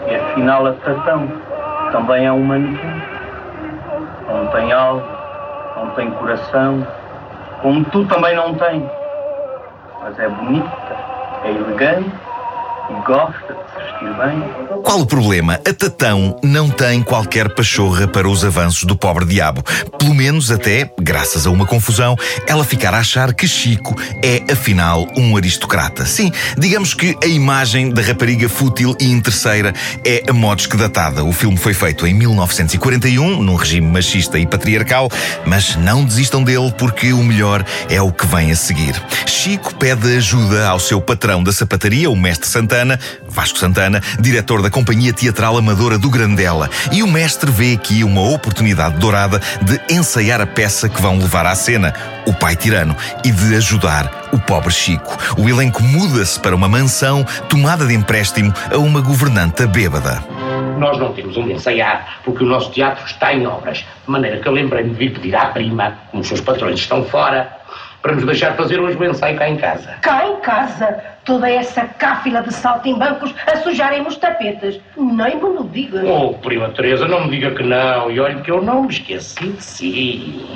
E 0.09 0.17
afinal 0.17 0.67
a 0.67 0.73
Tatão 0.73 1.29
também 1.93 2.27
é 2.27 2.33
um 2.33 2.43
manequim. 2.43 3.03
Não 4.29 4.49
tem 4.49 4.73
alma, 4.73 5.03
não 5.77 5.91
tem 5.91 6.11
coração, 6.11 6.85
como 7.63 7.85
tu 7.85 8.05
também 8.07 8.35
não 8.35 8.53
tens. 8.55 8.91
Mas 10.03 10.19
é 10.19 10.29
bonita, 10.29 10.97
é 11.45 11.51
elegante 11.51 12.13
e 12.91 12.95
gosta 13.05 13.55
de. 13.55 13.76
Qual 14.85 15.01
o 15.01 15.07
problema? 15.07 15.55
A 15.55 15.73
Tatão 15.73 16.39
não 16.43 16.69
tem 16.69 17.03
qualquer 17.03 17.49
pachorra 17.55 18.07
para 18.07 18.29
os 18.29 18.45
avanços 18.45 18.85
do 18.85 18.97
pobre 18.97 19.25
diabo. 19.25 19.65
Pelo 19.99 20.15
menos 20.15 20.51
até, 20.51 20.91
graças 21.01 21.47
a 21.47 21.51
uma 21.51 21.67
confusão, 21.67 22.17
ela 22.47 22.65
ficar 22.65 22.95
a 22.95 22.99
achar 22.99 23.33
que 23.35 23.49
Chico 23.49 23.97
é, 24.23 24.43
afinal, 24.53 25.07
um 25.17 25.37
aristocrata. 25.37 26.05
Sim, 26.05 26.31
digamos 26.59 26.95
que 26.95 27.17
a 27.23 27.27
imagem 27.27 27.91
da 27.91 28.03
rapariga 28.03 28.49
fútil 28.49 28.95
e 29.01 29.11
interesseira 29.11 29.73
é 30.05 30.23
a 30.29 30.33
modos 30.33 30.67
que 30.67 30.77
datada. 30.77 31.25
O 31.25 31.33
filme 31.33 31.57
foi 31.57 31.75
feito 31.75 32.07
em 32.07 32.15
1941, 32.15 33.43
num 33.43 33.57
regime 33.57 33.87
machista 33.87 34.39
e 34.39 34.47
patriarcal, 34.47 35.09
mas 35.47 35.77
não 35.77 36.05
desistam 36.05 36.43
dele 36.43 36.73
porque 36.77 37.13
o 37.13 37.23
melhor 37.23 37.65
é 37.89 38.01
o 38.01 38.13
que 38.13 38.27
vem 38.27 38.51
a 38.51 38.57
seguir. 38.57 38.95
Chico 39.27 39.75
pede 39.75 40.17
ajuda 40.17 40.69
ao 40.69 40.79
seu 40.79 41.01
patrão 41.01 41.43
da 41.43 41.53
sapataria, 41.53 42.11
o 42.11 42.17
mestre 42.17 42.49
Santana, 42.49 42.99
Vasco 43.29 43.59
Santana, 43.59 43.86
diretor 44.19 44.63
da 44.63 44.71
Companhia 44.71 45.13
Teatral 45.13 45.57
Amadora 45.57 45.99
do 45.99 46.11
Grandela. 46.11 46.69
E 46.93 47.03
o 47.03 47.07
mestre 47.07 47.51
vê 47.51 47.75
aqui 47.75 48.05
uma 48.05 48.23
oportunidade 48.31 48.99
dourada 48.99 49.41
de 49.63 49.81
ensaiar 49.95 50.41
a 50.41 50.47
peça 50.47 50.89
que 50.89 51.01
vão 51.01 51.19
levar 51.19 51.47
à 51.47 51.55
cena, 51.55 51.95
O 52.27 52.35
Pai 52.35 52.57
Tirano, 52.57 52.97
e 53.25 53.31
de 53.31 53.57
ajudar 53.57 54.29
o 54.33 54.39
pobre 54.39 54.73
Chico. 54.73 55.17
O 55.39 55.49
elenco 55.49 55.83
muda-se 55.83 56.39
para 56.39 56.55
uma 56.55 56.69
mansão 56.69 57.25
tomada 57.49 57.87
de 57.87 57.95
empréstimo 57.95 58.53
a 58.73 58.79
uma 58.79 59.01
governanta 59.01 59.67
bêbada. 59.67 60.23
Nós 60.79 60.99
não 60.99 61.13
temos 61.13 61.37
onde 61.37 61.53
ensaiar 61.53 62.21
porque 62.25 62.45
o 62.45 62.47
nosso 62.47 62.71
teatro 62.71 63.05
está 63.07 63.33
em 63.33 63.47
obras. 63.47 63.79
De 63.79 64.11
maneira 64.11 64.39
que 64.39 64.47
eu 64.47 64.53
lembrei-me 64.53 64.91
de 64.91 64.97
vir 64.97 65.13
pedir 65.13 65.35
à 65.35 65.47
prima, 65.47 65.95
como 66.11 66.21
os 66.23 66.29
seus 66.29 66.41
patrões 66.41 66.81
estão 66.81 67.05
fora, 67.05 67.51
para 68.03 68.15
nos 68.15 68.25
deixar 68.25 68.55
fazer 68.57 68.79
hoje 68.79 68.97
o 68.97 69.05
ensaio 69.05 69.39
cá 69.39 69.49
em 69.49 69.57
casa. 69.57 69.95
Cá 70.03 70.27
em 70.27 70.41
casa, 70.41 70.97
toda 71.27 71.51
essa 71.51 71.85
cáfila 71.85 72.41
de 72.41 72.55
saltimbancos 72.55 73.35
a 73.47 73.57
sujarem 73.57 74.07
os 74.07 74.17
tapetes. 74.17 74.81
Nem 74.97 75.37
me 75.37 75.43
o 75.43 75.65
diga. 75.65 76.07
Oh, 76.07 76.33
prima 76.35 76.71
Teresa, 76.71 77.07
não 77.07 77.25
me 77.25 77.31
diga 77.31 77.51
que 77.51 77.63
não. 77.63 78.11
E 78.11 78.19
olhe 78.19 78.41
que 78.41 78.51
eu 78.51 78.63
não 78.63 78.83
me 78.83 78.89
esqueci 78.89 79.49
de 79.49 79.63
si. 79.63 80.47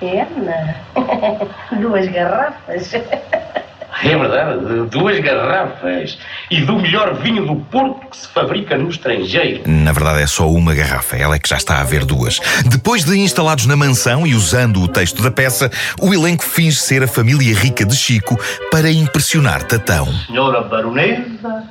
Erna, 0.00 0.76
duas 1.78 2.08
garrafas. 2.08 2.92
É 4.02 4.16
verdade, 4.16 4.60
de 4.64 4.86
duas 4.88 5.18
garrafas. 5.20 6.18
E 6.50 6.62
do 6.62 6.78
melhor 6.78 7.14
vinho 7.14 7.46
do 7.46 7.56
Porto 7.56 8.08
que 8.08 8.16
se 8.16 8.28
fabrica 8.28 8.76
no 8.76 8.88
estrangeiro. 8.88 9.62
Na 9.66 9.92
verdade 9.92 10.22
é 10.22 10.26
só 10.26 10.48
uma 10.48 10.74
garrafa, 10.74 11.16
ela 11.16 11.36
é 11.36 11.38
que 11.38 11.48
já 11.48 11.56
está 11.56 11.80
a 11.80 11.84
ver 11.84 12.04
duas. 12.04 12.40
Depois 12.66 13.04
de 13.04 13.18
instalados 13.18 13.66
na 13.66 13.76
mansão 13.76 14.26
e 14.26 14.34
usando 14.34 14.82
o 14.82 14.88
texto 14.88 15.22
da 15.22 15.30
peça, 15.30 15.70
o 16.00 16.14
elenco 16.14 16.44
finge 16.44 16.76
ser 16.78 17.02
a 17.02 17.08
família 17.08 17.54
rica 17.54 17.84
de 17.84 17.94
Chico 17.94 18.38
para 18.70 18.90
impressionar 18.90 19.62
Tatão. 19.64 20.06
Senhora 20.26 20.62
Baronesa, 20.62 21.64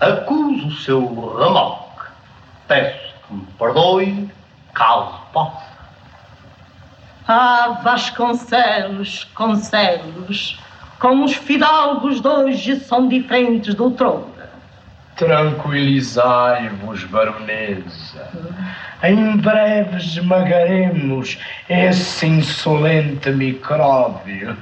acuso 0.00 0.68
o 0.68 0.72
seu 0.76 1.36
ramoque. 1.38 1.86
Peço 2.66 3.14
que 3.28 3.34
me 3.34 3.46
perdoe, 3.58 4.30
caso 4.74 5.14
possa. 5.32 5.66
Ah, 7.28 7.80
Vasconcelos, 7.82 9.24
Concelos, 9.34 10.58
como 10.98 11.24
os 11.24 11.34
fidalgos 11.34 12.20
de 12.20 12.28
hoje 12.28 12.80
são 12.80 13.08
diferentes 13.08 13.74
do 13.74 13.90
trono. 13.90 14.34
Tranquilizai-vos, 15.16 17.04
baronesa. 17.04 18.28
Em 19.02 19.36
breve 19.36 19.96
esmagaremos 19.96 21.38
esse 21.68 22.26
insolente 22.26 23.30
micróbio. 23.30 24.56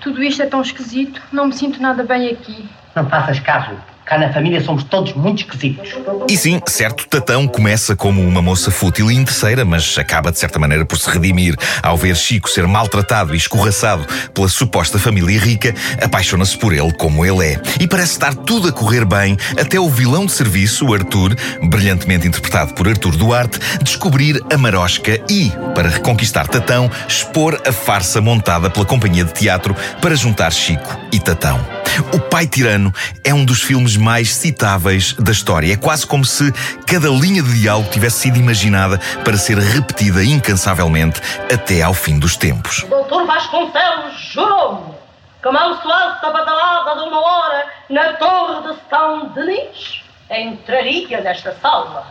Tudo 0.00 0.22
isto 0.22 0.42
é 0.42 0.46
tão 0.46 0.62
esquisito. 0.62 1.22
Não 1.32 1.46
me 1.46 1.52
sinto 1.52 1.80
nada 1.80 2.02
bem 2.02 2.28
aqui. 2.30 2.68
Não 2.94 3.08
faças 3.08 3.38
caso. 3.38 3.76
Cá 4.12 4.18
na 4.18 4.30
família 4.30 4.60
somos 4.60 4.84
todos 4.84 5.14
muito 5.14 5.38
esquisitos. 5.38 5.88
E 6.28 6.36
sim, 6.36 6.60
certo, 6.66 7.08
Tatão 7.08 7.48
começa 7.48 7.96
como 7.96 8.20
uma 8.20 8.42
moça 8.42 8.70
fútil 8.70 9.10
e 9.10 9.14
interesseira, 9.14 9.64
mas 9.64 9.96
acaba 9.96 10.30
de 10.30 10.38
certa 10.38 10.58
maneira 10.58 10.84
por 10.84 10.98
se 10.98 11.08
redimir 11.08 11.56
ao 11.82 11.96
ver 11.96 12.14
Chico 12.14 12.50
ser 12.50 12.66
maltratado 12.66 13.32
e 13.32 13.38
escorraçado 13.38 14.06
pela 14.34 14.50
suposta 14.50 14.98
família 14.98 15.40
rica, 15.40 15.74
apaixona-se 15.98 16.58
por 16.58 16.74
ele 16.74 16.92
como 16.92 17.24
ele 17.24 17.54
é. 17.54 17.62
E 17.80 17.88
parece 17.88 18.12
estar 18.12 18.34
tudo 18.34 18.68
a 18.68 18.72
correr 18.72 19.06
bem 19.06 19.34
até 19.58 19.80
o 19.80 19.88
vilão 19.88 20.26
de 20.26 20.32
serviço, 20.32 20.92
Arthur, 20.92 21.34
brilhantemente 21.62 22.28
interpretado 22.28 22.74
por 22.74 22.86
Arthur 22.86 23.16
Duarte, 23.16 23.58
descobrir 23.82 24.38
a 24.52 24.58
marosca 24.58 25.18
e, 25.30 25.50
para 25.74 25.88
reconquistar 25.88 26.46
Tatão, 26.46 26.90
expor 27.08 27.58
a 27.66 27.72
farsa 27.72 28.20
montada 28.20 28.68
pela 28.68 28.84
companhia 28.84 29.24
de 29.24 29.32
teatro 29.32 29.74
para 30.02 30.14
juntar 30.14 30.52
Chico 30.52 30.98
e 31.10 31.18
Tatão. 31.18 31.81
O 32.12 32.18
Pai 32.18 32.46
Tirano 32.46 32.92
é 33.24 33.34
um 33.34 33.44
dos 33.44 33.62
filmes 33.62 33.96
mais 33.96 34.34
citáveis 34.34 35.12
da 35.14 35.32
história. 35.32 35.72
É 35.72 35.76
quase 35.76 36.06
como 36.06 36.24
se 36.24 36.52
cada 36.86 37.08
linha 37.08 37.42
de 37.42 37.60
diálogo 37.60 37.90
tivesse 37.90 38.20
sido 38.20 38.38
imaginada 38.38 38.98
para 39.24 39.36
ser 39.36 39.58
repetida 39.58 40.24
incansavelmente 40.24 41.20
até 41.52 41.82
ao 41.82 41.94
fim 41.94 42.18
dos 42.18 42.36
tempos. 42.36 42.84
Doutor 42.88 43.26
Vasconcelos 43.26 44.18
jurou-me 44.32 44.94
que 45.42 45.50
mal 45.50 45.74
soasse 45.82 46.24
a 46.24 46.30
badalada 46.30 47.02
de 47.02 47.08
uma 47.08 47.20
hora 47.20 47.66
na 47.90 48.12
torre 48.14 48.72
de 48.72 48.78
São 48.88 49.28
Denis, 49.30 50.02
entraria 50.30 51.20
nesta 51.20 51.52
sala. 51.60 52.06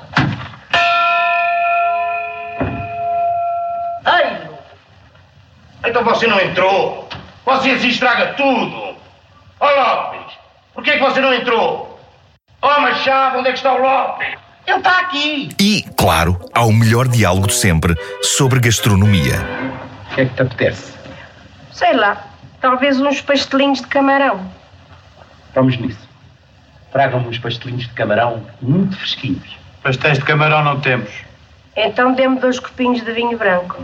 Ei-lo! 4.05 4.57
Então 5.85 6.03
você 6.03 6.27
não 6.27 6.39
entrou. 6.39 7.07
Você 7.45 7.71
assim 7.71 7.87
estraga 7.87 8.33
tudo. 8.33 8.90
Ó 9.61 9.69
Lopes, 9.69 10.33
por 10.73 10.83
que, 10.83 10.89
é 10.89 10.97
que 10.97 11.03
você 11.03 11.21
não 11.21 11.31
entrou? 11.31 11.99
Ó 12.63 12.81
Machado, 12.81 13.37
onde 13.37 13.49
é 13.49 13.51
que 13.51 13.59
está 13.59 13.73
o 13.73 13.81
Lopes? 13.81 14.35
Ele 14.65 14.77
está 14.77 14.99
aqui. 15.01 15.49
E, 15.59 15.83
claro, 15.95 16.39
há 16.51 16.65
o 16.65 16.73
melhor 16.73 17.07
diálogo 17.07 17.45
de 17.45 17.53
sempre 17.53 17.95
sobre 18.23 18.59
gastronomia. 18.59 19.35
O 20.11 20.15
que 20.15 20.21
é 20.21 20.25
que 20.25 20.33
te 20.33 20.41
apetece? 20.41 20.93
Sei 21.71 21.93
lá, 21.93 22.25
talvez 22.59 22.99
uns 22.99 23.21
pastelinhos 23.21 23.81
de 23.81 23.87
camarão. 23.87 24.51
Vamos 25.53 25.77
nisso. 25.77 26.09
Tragam-me 26.91 27.27
uns 27.27 27.37
pastelinhos 27.37 27.83
de 27.83 27.93
camarão 27.93 28.43
muito 28.61 28.97
fresquinhos. 28.97 29.57
Pastéis 29.83 30.17
de 30.17 30.25
camarão 30.25 30.63
não 30.63 30.81
temos. 30.81 31.11
Então 31.75 32.13
dê-me 32.13 32.39
dois 32.39 32.59
copinhos 32.59 33.03
de 33.03 33.11
vinho 33.13 33.37
branco. 33.37 33.77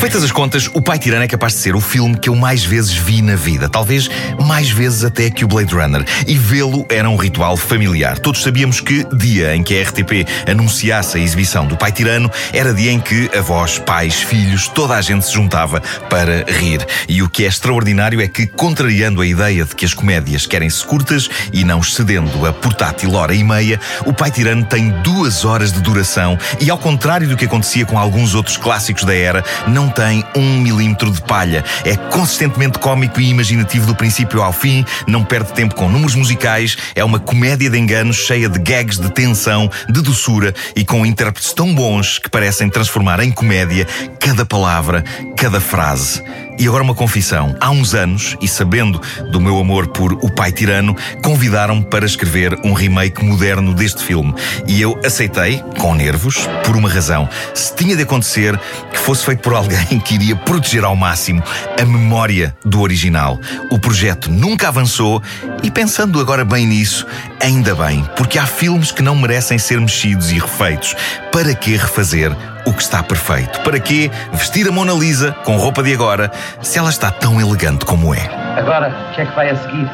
Feitas 0.00 0.24
as 0.24 0.32
contas, 0.32 0.66
O 0.72 0.80
Pai 0.80 0.98
Tirano 0.98 1.24
é 1.24 1.28
capaz 1.28 1.52
de 1.52 1.58
ser 1.58 1.76
o 1.76 1.80
filme 1.80 2.16
que 2.16 2.30
eu 2.30 2.34
mais 2.34 2.64
vezes 2.64 2.96
vi 2.96 3.20
na 3.20 3.36
vida. 3.36 3.68
Talvez 3.68 4.08
mais 4.46 4.70
vezes 4.70 5.04
até 5.04 5.28
que 5.28 5.44
o 5.44 5.48
Blade 5.48 5.74
Runner. 5.74 6.02
E 6.26 6.38
vê-lo 6.38 6.86
era 6.88 7.08
um 7.08 7.16
ritual 7.16 7.54
familiar. 7.54 8.18
Todos 8.18 8.42
sabíamos 8.42 8.80
que 8.80 9.04
dia 9.14 9.54
em 9.54 9.62
que 9.62 9.78
a 9.78 9.82
RTP 9.82 10.26
anunciasse 10.50 11.18
a 11.18 11.20
exibição 11.20 11.66
do 11.66 11.76
Pai 11.76 11.92
Tirano 11.92 12.30
era 12.50 12.72
dia 12.72 12.90
em 12.90 12.98
que 12.98 13.30
avós, 13.36 13.78
pais, 13.78 14.22
filhos, 14.22 14.68
toda 14.68 14.94
a 14.94 15.02
gente 15.02 15.26
se 15.26 15.34
juntava 15.34 15.82
para 16.08 16.50
rir. 16.50 16.80
E 17.06 17.22
o 17.22 17.28
que 17.28 17.44
é 17.44 17.48
extraordinário 17.48 18.22
é 18.22 18.26
que, 18.26 18.46
contrariando 18.46 19.20
a 19.20 19.26
ideia 19.26 19.66
de 19.66 19.76
que 19.76 19.84
as 19.84 19.92
comédias 19.92 20.46
querem-se 20.46 20.82
curtas 20.82 21.28
e 21.52 21.62
não 21.62 21.82
cedendo 21.82 22.46
a 22.46 22.54
portátil 22.54 23.12
hora 23.12 23.34
e 23.34 23.44
meia, 23.44 23.78
O 24.06 24.14
Pai 24.14 24.30
Tirano 24.30 24.64
tem 24.64 24.88
duas 25.02 25.44
horas 25.44 25.74
de 25.74 25.80
duração 25.82 26.38
e, 26.58 26.70
ao 26.70 26.78
contrário 26.78 27.28
do 27.28 27.36
que 27.36 27.44
acontecia 27.44 27.84
com 27.84 27.98
alguns 27.98 28.34
outros 28.34 28.56
clássicos 28.56 29.04
da 29.04 29.14
era, 29.14 29.44
não 29.68 29.89
tem 29.90 30.24
um 30.34 30.60
milímetro 30.60 31.10
de 31.10 31.20
palha. 31.22 31.64
É 31.84 31.96
consistentemente 31.96 32.78
cómico 32.78 33.20
e 33.20 33.28
imaginativo 33.28 33.86
do 33.86 33.94
princípio 33.94 34.42
ao 34.42 34.52
fim, 34.52 34.84
não 35.06 35.24
perde 35.24 35.52
tempo 35.52 35.74
com 35.74 35.88
números 35.88 36.14
musicais, 36.14 36.76
é 36.94 37.04
uma 37.04 37.18
comédia 37.18 37.70
de 37.70 37.78
enganos 37.78 38.16
cheia 38.16 38.48
de 38.48 38.58
gags 38.58 38.98
de 38.98 39.10
tensão, 39.10 39.70
de 39.88 40.00
doçura 40.00 40.54
e 40.74 40.84
com 40.84 41.04
intérpretes 41.04 41.52
tão 41.52 41.74
bons 41.74 42.18
que 42.18 42.28
parecem 42.28 42.68
transformar 42.68 43.20
em 43.20 43.30
comédia 43.30 43.86
cada 44.18 44.44
palavra, 44.44 45.04
cada 45.36 45.60
frase. 45.60 46.22
E 46.60 46.68
agora 46.68 46.84
uma 46.84 46.94
confissão. 46.94 47.56
Há 47.58 47.70
uns 47.70 47.94
anos, 47.94 48.36
e 48.38 48.46
sabendo 48.46 49.00
do 49.32 49.40
meu 49.40 49.58
amor 49.58 49.86
por 49.86 50.12
O 50.12 50.30
Pai 50.30 50.52
Tirano, 50.52 50.94
convidaram-me 51.22 51.82
para 51.82 52.04
escrever 52.04 52.54
um 52.62 52.74
remake 52.74 53.24
moderno 53.24 53.72
deste 53.72 54.04
filme. 54.04 54.34
E 54.66 54.78
eu 54.78 55.00
aceitei, 55.02 55.64
com 55.78 55.94
nervos, 55.94 56.46
por 56.62 56.76
uma 56.76 56.90
razão. 56.90 57.26
Se 57.54 57.74
tinha 57.74 57.96
de 57.96 58.02
acontecer, 58.02 58.60
que 58.92 58.98
fosse 58.98 59.24
feito 59.24 59.40
por 59.40 59.54
alguém 59.54 59.79
que 59.98 60.14
iria 60.14 60.36
proteger 60.36 60.84
ao 60.84 60.96
máximo 60.96 61.42
a 61.80 61.84
memória 61.84 62.54
do 62.64 62.80
original. 62.80 63.38
O 63.70 63.78
projeto 63.78 64.30
nunca 64.30 64.68
avançou 64.68 65.22
e 65.62 65.70
pensando 65.70 66.20
agora 66.20 66.44
bem 66.44 66.66
nisso, 66.66 67.06
ainda 67.40 67.74
bem, 67.74 68.04
porque 68.16 68.38
há 68.38 68.46
filmes 68.46 68.92
que 68.92 69.02
não 69.02 69.14
merecem 69.14 69.58
ser 69.58 69.80
mexidos 69.80 70.30
e 70.30 70.38
refeitos. 70.38 70.94
Para 71.32 71.54
que 71.54 71.76
refazer 71.76 72.34
o 72.66 72.72
que 72.72 72.82
está 72.82 73.02
perfeito? 73.02 73.60
Para 73.60 73.80
que 73.80 74.10
vestir 74.32 74.68
a 74.68 74.72
Mona 74.72 74.92
Lisa 74.92 75.32
com 75.44 75.56
roupa 75.56 75.82
de 75.82 75.92
agora 75.92 76.30
se 76.62 76.78
ela 76.78 76.90
está 76.90 77.10
tão 77.10 77.40
elegante 77.40 77.84
como 77.84 78.14
é? 78.14 78.28
Agora, 78.56 78.94
o 79.10 79.14
que 79.14 79.20
é 79.20 79.26
que 79.26 79.34
vai 79.34 79.50
a 79.50 79.56
seguir? 79.56 79.88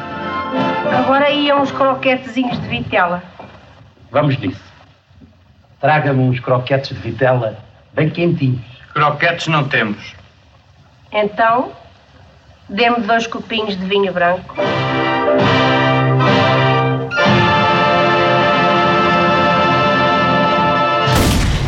Agora 0.91 1.29
iam 1.29 1.61
uns 1.61 1.71
croquetezinhos 1.71 2.59
de 2.61 2.67
vitela. 2.67 3.23
Vamos 4.11 4.37
nisso. 4.39 4.61
Traga-me 5.79 6.21
uns 6.21 6.39
croquetes 6.39 6.89
de 6.89 7.01
vitela 7.01 7.57
bem 7.93 8.09
quentinhos. 8.09 8.76
Croquetes 8.97 9.45
não 9.45 9.63
temos. 9.63 10.15
Então, 11.11 11.71
dê-me 12.67 13.01
dois 13.01 13.27
copinhos 13.27 13.77
de 13.77 13.85
vinho 13.85 14.11
branco. 14.11 14.55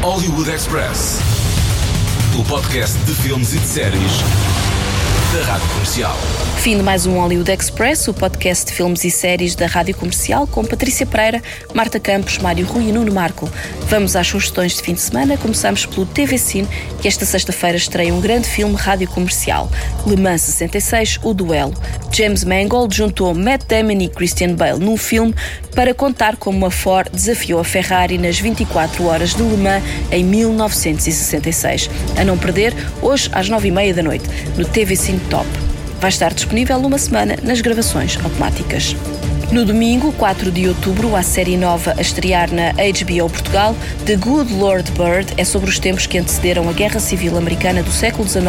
Hollywood 0.02 0.50
Express. 0.50 1.20
O 2.36 2.44
podcast 2.46 2.98
de 3.06 3.14
filmes 3.14 3.54
e 3.54 3.60
de 3.60 3.68
séries 3.68 4.24
da 5.32 5.52
Rádio 5.52 5.68
Comercial. 5.68 6.18
Fim 6.60 6.76
de 6.76 6.84
mais 6.84 7.06
um 7.06 7.18
Hollywood 7.18 7.50
Express, 7.50 8.10
o 8.10 8.14
podcast 8.14 8.66
de 8.66 8.74
filmes 8.74 9.06
e 9.06 9.10
séries 9.10 9.56
da 9.56 9.66
Rádio 9.66 9.96
Comercial 9.96 10.46
com 10.46 10.66
Patrícia 10.66 11.06
Pereira, 11.06 11.42
Marta 11.74 12.02
Campos, 12.02 12.38
Mário 12.38 12.66
Rui 12.66 12.90
e 12.90 12.92
Nuno 12.92 13.14
Marco. 13.14 13.50
Vamos 13.88 14.14
às 14.14 14.28
sugestões 14.28 14.74
de 14.74 14.82
fim 14.82 14.94
de 14.94 15.00
semana. 15.00 15.38
Começamos 15.38 15.86
pelo 15.86 16.06
TV 16.06 16.38
Cine, 16.38 16.68
que 17.02 17.08
esta 17.08 17.26
sexta-feira 17.26 17.78
estreia 17.78 18.14
um 18.14 18.20
grande 18.20 18.50
filme 18.50 18.76
rádio 18.76 19.08
comercial. 19.08 19.72
Le 20.06 20.18
Mans 20.18 20.42
66, 20.42 21.20
O 21.24 21.34
Duelo. 21.34 21.74
James 22.12 22.44
Mangold 22.44 22.94
juntou 22.94 23.34
Matt 23.34 23.64
Damon 23.66 24.02
e 24.02 24.10
Christian 24.10 24.54
Bale 24.56 24.80
num 24.80 24.98
filme 24.98 25.34
para 25.74 25.94
contar 25.94 26.36
como 26.36 26.66
a 26.66 26.72
Ford 26.72 27.10
desafiou 27.10 27.62
a 27.62 27.64
Ferrari 27.64 28.18
nas 28.18 28.38
24 28.38 29.06
horas 29.06 29.34
de 29.34 29.44
Le 29.44 29.56
Mans 29.56 29.84
em 30.12 30.26
1966. 30.26 31.90
A 32.18 32.26
não 32.26 32.38
perder, 32.38 32.76
hoje 33.02 33.30
às 33.32 33.50
9h30 33.50 33.94
da 33.94 34.04
noite, 34.04 34.26
no 34.58 34.66
TV 34.66 34.98
Cine 34.98 35.22
Top. 35.30 35.48
Vai 36.00 36.10
estar 36.10 36.34
disponível 36.34 36.78
uma 36.78 36.98
semana 36.98 37.36
nas 37.44 37.60
gravações 37.60 38.18
automáticas. 38.24 38.96
No 39.52 39.66
domingo, 39.66 40.14
4 40.14 40.52
de 40.52 40.68
outubro, 40.68 41.16
há 41.16 41.24
série 41.24 41.58
nova 41.58 41.96
a 41.98 42.02
estrear 42.02 42.50
na 42.54 42.72
HBO 42.72 43.30
Portugal. 43.30 43.76
The 44.06 44.16
Good 44.16 44.54
Lord 44.54 44.92
Bird 44.92 45.34
é 45.38 45.44
sobre 45.44 45.70
os 45.70 45.80
tempos 45.80 46.06
que 46.06 46.20
antecederam 46.20 46.70
a 46.70 46.72
Guerra 46.72 47.00
Civil 47.00 47.36
Americana 47.36 47.82
do 47.82 47.92
século 47.92 48.30
XIX, 48.30 48.46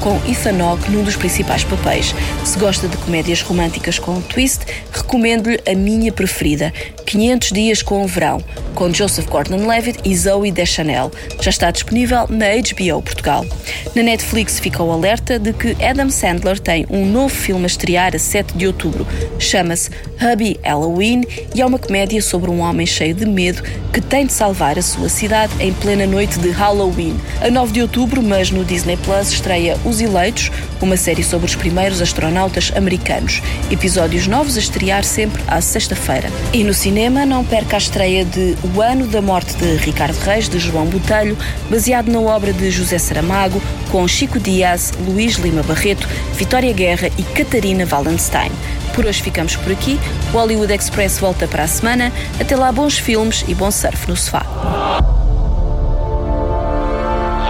com 0.00 0.16
Ethan 0.26 0.60
Hawke 0.60 0.90
num 0.90 1.04
dos 1.04 1.16
principais 1.16 1.64
papéis. 1.64 2.14
Se 2.44 2.58
gosta 2.58 2.88
de 2.88 2.96
comédias 2.96 3.42
românticas 3.42 3.98
com 3.98 4.12
um 4.12 4.22
twist, 4.22 4.60
recomendo-lhe 4.90 5.60
a 5.70 5.74
minha 5.74 6.10
preferida, 6.10 6.72
500 7.08 7.52
Dias 7.52 7.82
com 7.82 8.04
o 8.04 8.06
Verão, 8.06 8.38
com 8.74 8.92
Joseph 8.92 9.26
Gordon-Levitt 9.28 10.00
e 10.04 10.14
Zoe 10.14 10.52
Deschanel. 10.52 11.10
Já 11.40 11.48
está 11.48 11.70
disponível 11.70 12.26
na 12.28 12.48
HBO 12.48 13.00
Portugal. 13.00 13.46
Na 13.94 14.02
Netflix 14.02 14.60
fica 14.60 14.82
o 14.82 14.92
alerta 14.92 15.38
de 15.38 15.54
que 15.54 15.74
Adam 15.82 16.10
Sandler 16.10 16.60
tem 16.60 16.84
um 16.90 17.06
novo 17.06 17.34
filme 17.34 17.64
a 17.64 17.66
estrear 17.66 18.14
a 18.14 18.18
7 18.18 18.58
de 18.58 18.66
outubro. 18.66 19.06
Chama-se 19.38 19.88
Hubby 20.20 20.60
Halloween 20.62 21.24
e 21.54 21.62
é 21.62 21.66
uma 21.66 21.78
comédia 21.78 22.20
sobre 22.20 22.50
um 22.50 22.60
homem 22.60 22.86
cheio 22.86 23.14
de 23.14 23.24
medo 23.24 23.62
que 23.90 24.02
tem 24.02 24.26
de 24.26 24.32
salvar 24.34 24.78
a 24.78 24.82
sua 24.82 25.08
cidade 25.08 25.52
em 25.60 25.72
plena 25.72 26.06
noite 26.06 26.38
de 26.38 26.50
Halloween. 26.50 27.16
A 27.40 27.50
9 27.50 27.72
de 27.72 27.80
outubro, 27.80 28.22
mas 28.22 28.50
no 28.50 28.64
Disney 28.64 28.98
Plus, 28.98 29.32
estreia 29.32 29.78
Os 29.82 29.98
Eleitos, 30.00 30.50
uma 30.82 30.96
série 30.96 31.24
sobre 31.24 31.46
os 31.46 31.56
primeiros 31.56 32.02
astronautas 32.02 32.70
americanos. 32.76 33.42
Episódios 33.70 34.26
novos 34.26 34.56
a 34.56 34.60
estrear 34.60 35.04
sempre 35.04 35.42
à 35.46 35.60
sexta-feira. 35.62 36.30
E 36.52 36.62
no 36.62 36.74
cinema, 36.98 37.24
não 37.24 37.44
perca 37.44 37.76
a 37.76 37.78
estreia 37.78 38.24
de 38.24 38.58
O 38.74 38.82
Ano 38.82 39.06
da 39.06 39.22
Morte 39.22 39.56
de 39.56 39.76
Ricardo 39.76 40.18
Reis, 40.18 40.48
de 40.48 40.58
João 40.58 40.84
Botelho, 40.86 41.38
baseado 41.70 42.08
na 42.08 42.18
obra 42.18 42.52
de 42.52 42.72
José 42.72 42.98
Saramago, 42.98 43.62
com 43.92 44.08
Chico 44.08 44.40
Dias, 44.40 44.92
Luís 45.06 45.36
Lima 45.36 45.62
Barreto, 45.62 46.08
Vitória 46.32 46.72
Guerra 46.72 47.08
e 47.16 47.22
Catarina 47.22 47.86
Wallenstein. 47.88 48.50
Por 48.96 49.06
hoje 49.06 49.22
ficamos 49.22 49.54
por 49.54 49.70
aqui. 49.70 49.96
O 50.32 50.38
Hollywood 50.38 50.72
Express 50.72 51.20
volta 51.20 51.46
para 51.46 51.62
a 51.62 51.68
semana. 51.68 52.12
Até 52.40 52.56
lá, 52.56 52.72
bons 52.72 52.98
filmes 52.98 53.44
e 53.46 53.54
bom 53.54 53.70
surf 53.70 54.08
no 54.08 54.16
sofá. 54.16 54.44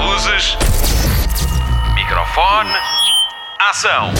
Luzes. 0.05 0.59
Microfone. 1.95 2.77
Ação. 3.59 4.13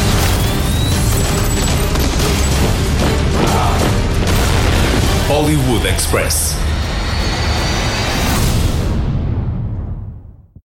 Hollywood 5.31 5.85
Express. 5.85 6.68